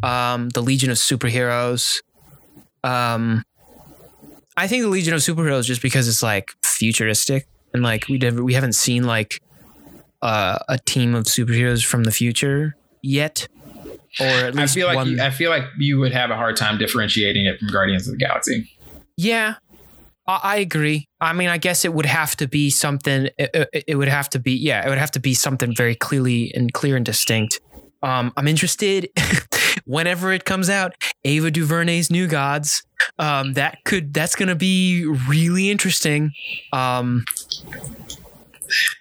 [0.03, 2.01] Um, the Legion of Superheroes.
[2.83, 3.43] Um,
[4.57, 8.43] I think the Legion of Superheroes just because it's like futuristic and like we never
[8.43, 9.39] we haven't seen like
[10.21, 13.47] uh, a team of superheroes from the future yet,
[14.19, 15.07] or at I least feel like one.
[15.11, 18.13] you, I feel like you would have a hard time differentiating it from Guardians of
[18.13, 18.69] the Galaxy.
[19.17, 19.55] Yeah,
[20.27, 21.07] I, I agree.
[21.19, 23.29] I mean, I guess it would have to be something.
[23.37, 26.51] It, it, would have to be, yeah, it would have to be something very clearly
[26.55, 27.59] and clear and distinct.
[28.01, 29.09] Um, I'm interested
[29.85, 30.93] whenever it comes out.
[31.23, 32.83] Ava DuVernay's New Gods.
[33.17, 36.31] Um, that could that's gonna be really interesting.
[36.71, 37.25] Um,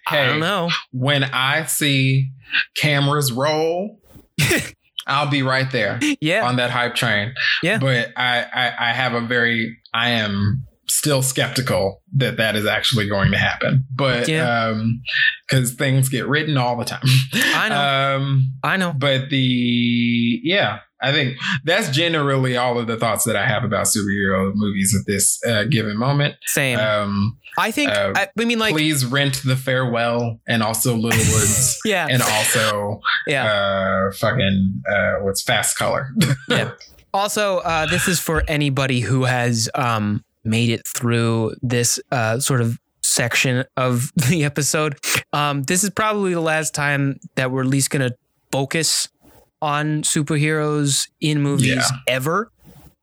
[0.07, 0.71] I don't know.
[0.93, 2.31] When I see
[2.77, 4.01] cameras roll,
[5.07, 7.35] I'll be right there Yeah, on that hype train.
[7.63, 7.79] Yeah.
[7.79, 13.09] but I, I I have a very I am still skeptical that that is actually
[13.09, 13.85] going to happen.
[13.95, 14.67] But Yeah.
[14.69, 15.01] um,
[15.49, 17.03] because things get written all the time.
[17.35, 18.17] I know.
[18.17, 18.93] Um, I know.
[18.97, 23.87] but the yeah i think that's generally all of the thoughts that i have about
[23.87, 26.79] superhero movies at this uh, given moment Same.
[26.79, 27.91] um I think.
[27.91, 32.23] uh, I, I mean, like, please rent the farewell and also little woods yeah, and
[32.23, 33.45] also yeah.
[33.45, 36.09] uh fucking uh what's fast color
[36.49, 36.71] Yeah.
[37.13, 42.61] Also, uh, this is for anybody who has um, made it through this uh, sort
[42.61, 44.97] of section of the episode.
[45.33, 48.17] Um, this is probably the last time that we're at least going to
[48.51, 49.09] focus
[49.61, 51.83] on superheroes in movies Yeah.
[52.09, 52.51] ever.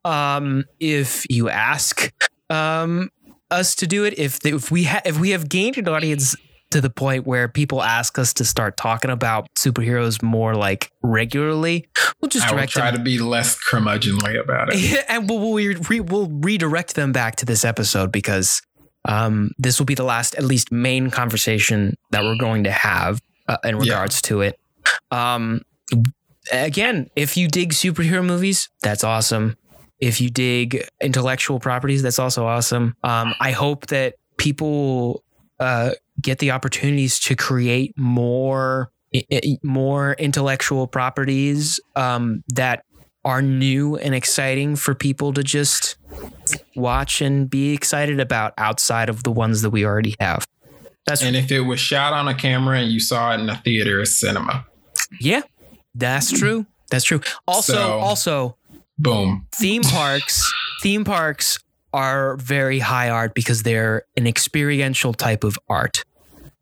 [0.05, 2.11] Um, if you ask
[2.49, 3.09] um,
[3.51, 6.35] us to do it, if if we ha- if we have gained an audience
[6.71, 11.87] to the point where people ask us to start talking about superheroes more like regularly,
[12.21, 15.39] we'll just i will direct try them to be less curmudgeonly about it and we'll,
[15.39, 18.61] we'll, re- we'll redirect them back to this episode because
[19.05, 23.21] um, this will be the last, at least, main conversation that we're going to have
[23.47, 23.81] uh, in Yeah.
[23.81, 24.59] regards to it.
[25.09, 25.61] Um,
[26.51, 29.55] again, if you dig superhero movies, that's awesome.
[29.99, 32.95] If you dig intellectual properties, that's also awesome.
[33.03, 35.23] Um, I hope that people
[35.59, 35.91] uh,
[36.21, 38.91] get the opportunities to create more
[39.63, 42.83] more intellectual properties um, that
[43.25, 45.97] are new and exciting for people to just
[46.75, 50.47] watch and be excited about outside of the ones that we already have.
[51.05, 53.57] That's and if it was shot on a camera and you saw it in a
[53.57, 54.65] theater or cinema
[55.19, 55.41] yeah,
[55.95, 56.65] that's true.
[56.91, 57.21] That's true.
[57.47, 58.57] Also, So- also
[58.97, 60.51] boom theme parks,
[60.81, 61.59] theme parks
[61.93, 66.03] are very high art because they're an experiential type of art.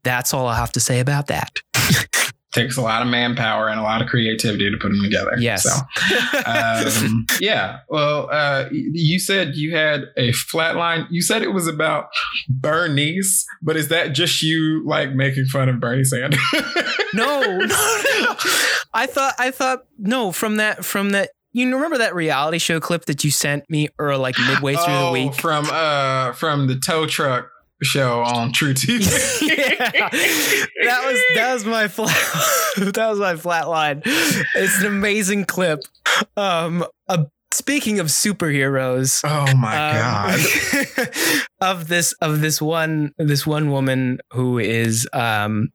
[0.08, 1.52] That's all I have to say about that.
[2.54, 5.64] takes a lot of manpower and a lot of creativity to put them together Yes.
[5.64, 5.76] so
[6.46, 7.80] um, yeah.
[7.90, 11.06] Well, uh, you said you had a flatline.
[11.12, 12.08] You said it was about
[12.50, 16.40] Bernice, but is that just you like making fun of Bernie Sanders?
[17.14, 18.36] no, no, no.
[18.94, 23.06] I thought I thought no from that from that you remember that reality show clip
[23.06, 25.36] that you sent me or like midway through Oh, the week?
[25.36, 27.50] from uh from the tow truck
[27.84, 29.02] show on truTV.
[29.42, 32.16] yeah, that was that was my flat
[32.94, 34.02] that was my flat line.
[34.06, 35.82] It's an amazing clip.
[36.36, 41.46] Um, uh, speaking of superheroes, Oh my um, god.
[41.62, 45.70] of this of this one this one woman who is um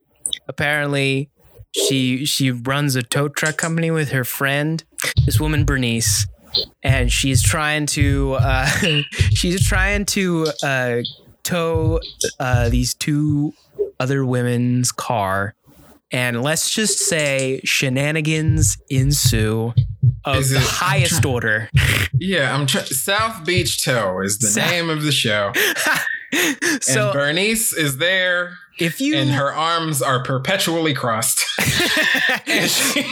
[0.48, 1.30] apparently
[1.74, 4.84] she she runs a tow truck company with her friend
[5.24, 6.26] this woman Bernice
[6.82, 8.66] and she's trying to uh
[9.30, 11.00] she's trying to uh
[11.45, 12.01] tow
[12.40, 13.53] uh these two
[14.01, 15.55] other women's car
[16.11, 19.72] and let's just say shenanigans ensue
[20.24, 21.68] of Is the it- highest order
[22.14, 22.84] Yeah, I'm trying.
[22.86, 25.51] South Beach Tow is the South- name of the show,
[26.80, 31.44] so and Bernice is there, if you and her arms are perpetually crossed.
[32.46, 33.04] and she,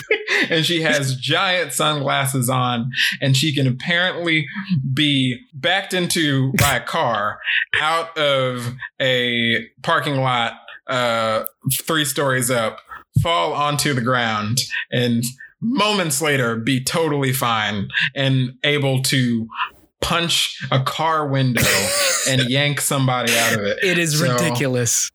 [0.50, 2.90] and she has giant sunglasses on,
[3.20, 4.46] and she can apparently
[4.92, 7.38] be backed into by a car
[7.80, 10.54] out of a parking lot
[10.86, 12.78] uh, three stories up,
[13.22, 14.58] fall onto the ground,
[14.90, 15.24] and
[15.60, 19.48] moments later be totally fine and able to
[20.02, 21.62] punch a car window
[22.28, 23.78] and yank somebody out of it.
[23.82, 25.10] It is So- ridiculous.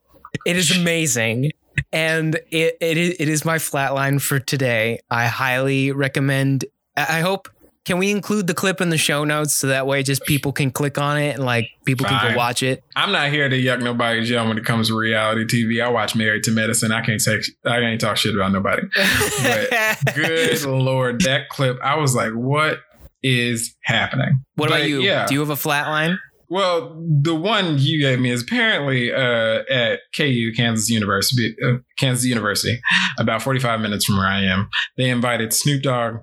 [0.46, 1.52] It is amazing.
[1.94, 5.00] And it, it, is, it is my flatline for today.
[5.12, 6.66] I highly recommend.
[6.96, 7.50] I hope.
[7.86, 10.72] Can we include the clip in the show notes so that way just people can
[10.72, 12.84] click on it and like people can go watch it?
[12.98, 15.82] I'm not here to yuck nobody's yum when it comes to reality TV.
[15.82, 16.92] I watch Married to Medicine.
[16.92, 18.82] I can't take I can't talk shit about nobody.
[19.42, 21.78] But good lord, that clip.
[21.82, 22.80] I was like, what
[23.24, 24.44] is happening?
[24.56, 25.02] what about you?
[25.02, 25.26] Yeah.
[25.26, 26.18] Do you have a flatline?
[26.50, 32.24] Well, the one you gave me is apparently uh, at KU, Kansas University, uh, Kansas
[32.24, 32.80] University,
[33.20, 34.70] about 45 minutes from where I am.
[34.96, 36.20] They invited Snoop Dogg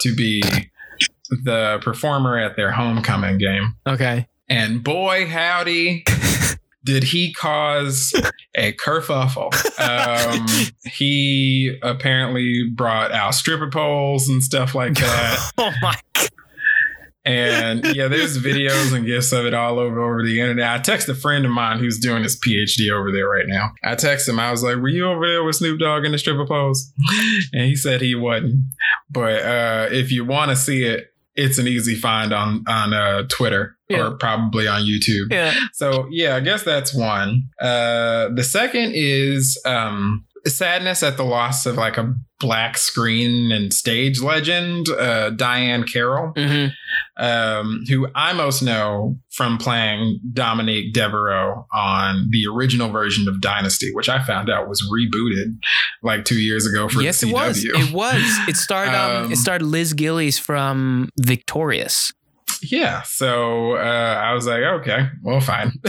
[0.00, 0.42] to be
[1.30, 3.74] the performer at their homecoming game.
[3.86, 4.26] Okay.
[4.48, 6.04] And boy, howdy,
[6.84, 8.14] did he cause
[8.56, 9.52] a kerfuffle.
[9.78, 10.46] Um,
[10.92, 15.52] he apparently brought out stripper poles and stuff like that.
[15.58, 15.96] Oh my.
[17.26, 20.70] And yeah, there's videos and gifs of it all over over the internet.
[20.70, 23.72] I text a friend of mine who's doing his PhD over there right now.
[23.82, 24.38] I texted him.
[24.38, 26.92] I was like, "Were you over there with Snoop Dogg in the stripper pose?"
[27.52, 28.64] And he said he wasn't.
[29.10, 33.24] But uh, if you want to see it, it's an easy find on on uh,
[33.28, 34.06] Twitter Yeah.
[34.06, 35.30] or probably on YouTube.
[35.32, 35.52] Yeah.
[35.72, 37.48] So yeah, I guess that's one.
[37.60, 43.72] Uh, the second is um, sadness at the loss of like a black screen and
[43.72, 46.66] stage legend, uh, Diahann Carroll, hmm
[47.18, 53.90] um, who I most know from playing Dominique Devereaux on the original version of Dynasty,
[53.94, 55.56] which I found out was rebooted
[56.02, 57.34] like two years ago for Yes, the it CW.
[57.34, 57.64] was.
[57.64, 58.38] It was.
[58.48, 58.90] It starred.
[58.90, 62.12] Um, Um, it starred Liz Gillies from Victorious.
[62.62, 65.70] yeah so uh i was like okay well fine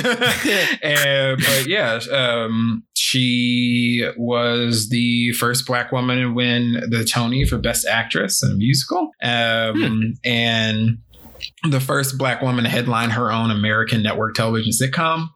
[0.83, 7.57] and but yeah um she was the first black woman to win the tony for
[7.57, 10.97] best actress in a musical um and
[11.69, 15.29] the first black woman to headline her own american network television sitcom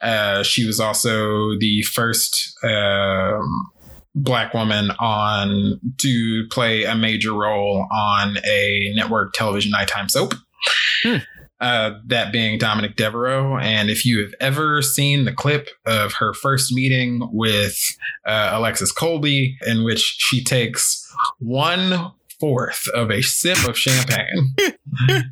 [0.00, 3.70] uh she was also the first um
[4.14, 10.34] black woman on to play a major role on a network television nighttime soap.
[11.02, 11.18] Hmm.
[11.60, 13.58] Uh, that being Dominique Devereaux.
[13.58, 17.76] And if you have ever seen the clip of her first meeting with
[18.24, 21.04] uh, Alexis Colby, in which she takes
[21.40, 24.54] one fourth of a sip of champagne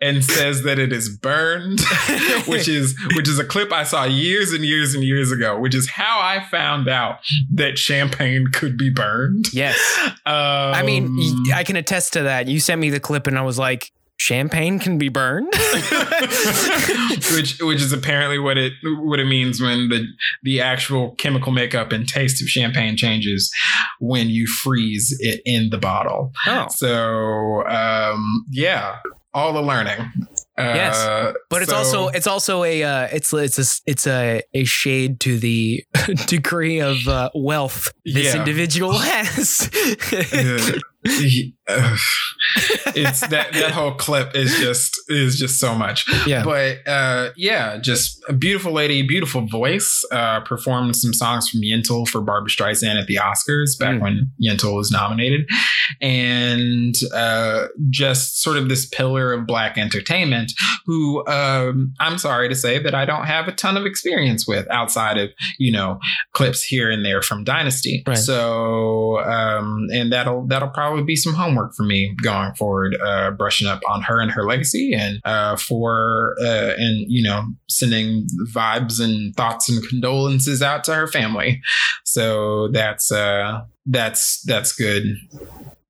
[0.00, 1.80] and says that it is burned
[2.46, 5.74] which is which is a clip I saw years and years and years ago, which
[5.74, 7.18] is how I found out
[7.54, 9.52] that champagne could be burned.
[9.52, 9.78] Yes.
[10.00, 11.16] Um, I mean,
[11.54, 12.48] I can attest to that.
[12.48, 13.92] You sent me the clip, and I was like,
[14.22, 15.52] "Champagne can be burned."
[17.34, 20.06] which which is apparently what it what it means when the
[20.44, 23.50] the actual chemical makeup and taste of champagne changes
[23.98, 26.32] when you freeze it in the bottle.
[26.46, 28.96] oh, So um, yeah,
[29.34, 30.00] all the learning.
[30.58, 31.34] Uh, Yes.
[31.48, 35.18] but it's so- also it's also a uh, it's it's a it's a a shade
[35.20, 35.82] to the
[36.26, 38.38] degree of uh, wealth this Yeah.
[38.40, 39.70] individual has.
[42.94, 46.44] It's that that whole clip is just is just so much yeah.
[46.44, 52.06] but uh yeah just a beautiful lady beautiful voice uh performed some songs from yentl
[52.06, 54.00] for barbra streisand at the oscars back Mm.
[54.00, 55.46] when yentl was nominated
[56.00, 60.52] and uh just sort of this pillar of black entertainment
[60.86, 64.66] who um i'm sorry to say that i don't have a ton of experience with
[64.70, 65.98] outside of you know
[66.32, 68.16] clips here and there from dynasty Right.
[68.18, 73.66] so um and that'll that'll probably be some homework for me going forward uh brushing
[73.66, 79.02] up on her and her legacy and uh for uh and you know sending vibes
[79.02, 81.60] and thoughts and condolences out to her family.
[82.04, 85.04] So that's uh that's that's good.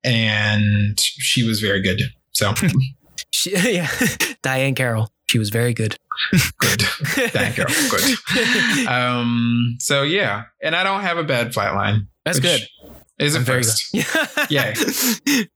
[0.05, 2.01] And she was very good.
[2.33, 2.53] So.
[3.35, 3.87] She, yeah.
[4.43, 5.09] Diahann Carroll.
[5.27, 5.97] She was very good.
[6.59, 6.83] good.
[6.83, 8.87] Thank you good.
[8.89, 10.45] Um so yeah.
[10.63, 12.69] And i don't have a bad flatline That's which good.
[13.23, 14.51] Is a I'm very first good.
[14.51, 14.75] Yay.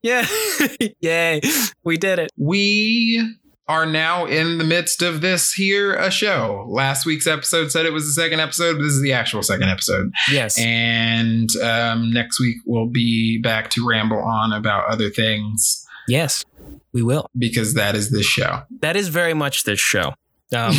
[0.03, 0.27] yeah.
[1.01, 1.41] Yay.
[1.85, 2.31] We did it.
[2.37, 3.37] we
[3.69, 6.64] are now in the midst of this here a show.
[6.69, 8.75] Last week's episode said it was the second episode.
[8.77, 10.12] But this is the actual second episode.
[10.31, 10.57] Yes.
[10.61, 16.45] And um, next week we'll be back to ramble on about other things yes.
[16.93, 17.29] We will.
[17.37, 18.62] because that is this show.
[18.81, 20.14] That is very much this show.
[20.55, 20.75] Um,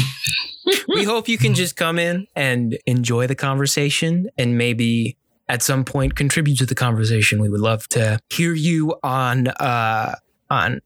[0.87, 5.17] we hope you can just come in and enjoy the conversation and maybe
[5.49, 7.41] at some point contribute to the conversation.
[7.41, 10.15] We would love to hear you on uh,
[10.49, 10.81] on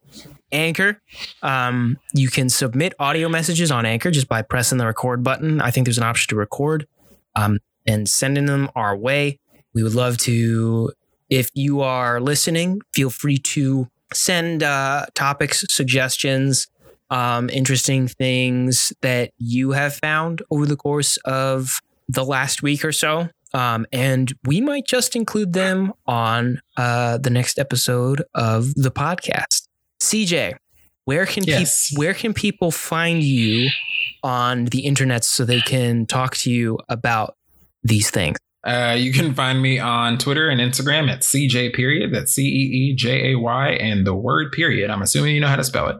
[0.51, 1.01] Anchor.
[1.41, 5.61] Um, you can submit audio messages on Anchor just by pressing the record button.
[5.61, 6.87] I think there's an option to record.
[7.35, 9.39] um, and sending them our way.
[9.73, 10.91] We would love to,
[11.29, 16.67] if you are listening, feel free to send uh, topics, suggestions,
[17.09, 22.91] um, interesting things that you have found over the course of the last week or
[22.91, 23.29] so.
[23.53, 29.67] Um, and we might just include them on uh, the next episode of the podcast.
[30.01, 30.55] CJ,
[31.05, 31.89] where can Yes.
[31.89, 33.69] people where can people find you
[34.23, 37.35] on the internet so they can talk to you about
[37.83, 38.37] these things?
[38.63, 42.13] Uh, you can find me on Twitter and Instagram at CJ period.
[42.13, 44.91] That's C E E J A Y and the word period.
[44.91, 45.97] I'm assuming you know how to spell it.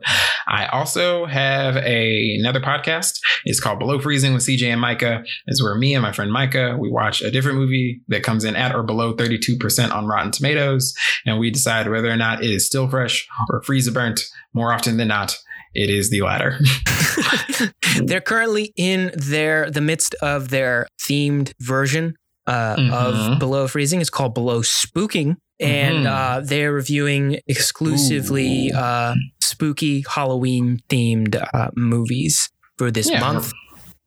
[0.48, 3.20] I also have a, another podcast.
[3.46, 5.24] It's called Below Freezing with CJ and Micah.
[5.48, 8.56] It's where me and my friend Micah, we watch a different movie that comes in
[8.56, 10.94] at or below 32% on Rotten Tomatoes.
[11.26, 14.22] And we decide whether or not it is still fresh or freezer burnt.
[14.54, 15.36] More often than not,
[15.74, 16.60] it is the latter.
[18.04, 22.16] They're currently in their the midst of their themed version
[22.48, 22.92] uh, Mhm.
[22.92, 24.02] of Below Freezing.
[24.02, 26.10] It's called Below Spooking, and Mhm.
[26.10, 33.20] uh, they're reviewing exclusively uh, spooky Halloween themed uh, movies for this Yeah.
[33.20, 33.52] month.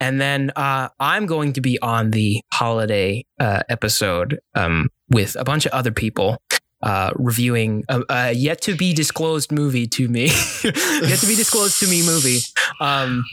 [0.01, 5.45] And then uh, I'm going to be on the holiday uh, episode um, with a
[5.45, 6.39] bunch of other people.
[6.83, 10.25] Uh, reviewing a, a yet to be disclosed movie to me,
[10.65, 12.41] yet to be disclosed to me movie,
[12.79, 13.25] um,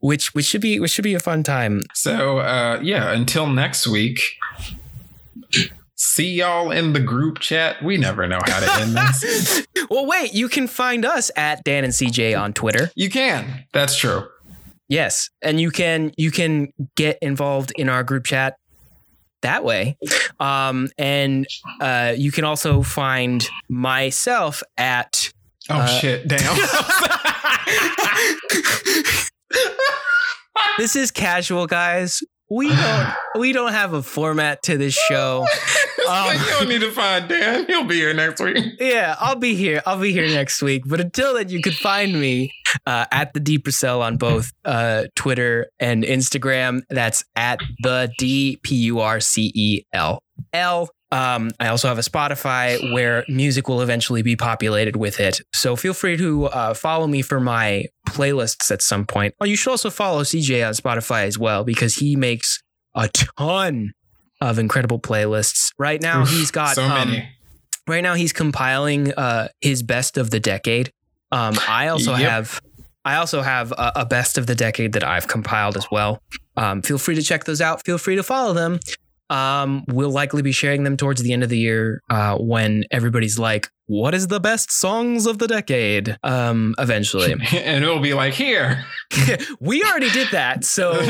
[0.00, 1.82] which which should be which should be a fun time.
[1.94, 4.18] So uh yeah, until next week.
[5.96, 7.80] See y'all in the group chat.
[7.82, 9.64] We never know how to end this.
[9.88, 12.90] well, wait, you can find us at Dan and CJ on Twitter.
[12.96, 13.64] You can.
[13.72, 14.26] That's true.
[14.88, 18.56] Yes, and you can you can get involved in our group chat
[19.42, 19.96] that way,
[20.40, 21.46] um, and
[21.80, 25.32] uh, you can also find myself at.
[25.70, 26.56] Oh Uh, shit, damn.
[30.78, 32.22] This is casual, guys.
[32.50, 35.46] We don't we don't have a format to this show.
[36.04, 37.64] Like, you don't need to find Dan.
[37.66, 38.58] He'll be here next week.
[38.80, 39.82] Yeah, I'll be here.
[39.86, 40.82] I'll be here next week.
[40.84, 42.52] But until then, you can find me
[42.86, 46.82] uh, at the D Purcell on both uh, Twitter and Instagram.
[46.90, 50.22] That's at the D P U R C E L
[50.52, 50.90] L.
[51.12, 55.40] Um, I also have a Spotify where music will eventually be populated with it.
[55.52, 59.34] So feel free to uh, follow me for my playlists at some point.
[59.40, 62.62] Oh, you should also follow CJ on Spotify as well because he makes
[62.94, 63.92] a ton
[64.40, 65.70] of incredible playlists.
[65.78, 67.28] Right now, he's got so um, many.
[67.86, 70.92] right now he's compiling uh his best of the decade
[71.32, 72.30] um i also Yep.
[72.30, 72.60] have
[73.04, 76.22] i also have a, a best of the decade that i've compiled as well
[76.56, 78.78] um feel free to check those out feel free to follow them
[79.32, 83.38] um we'll likely be sharing them towards the end of the year uh when everybody's
[83.38, 88.34] like what is the best songs of the decade um eventually and it'll be like
[88.34, 88.84] here.
[89.60, 90.92] we already did that so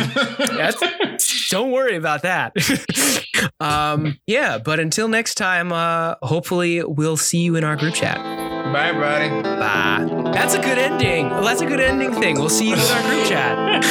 [1.51, 2.53] don't worry about that.
[3.61, 8.17] um, yeah, but until next time, uh, hopefully we'll see you in our group chat.
[8.73, 9.29] Bye, everybody.
[9.43, 10.31] Bye.
[10.33, 11.29] That's a good ending.
[11.29, 12.37] That's a good ending thing.
[12.37, 13.83] We'll see you in our group chat.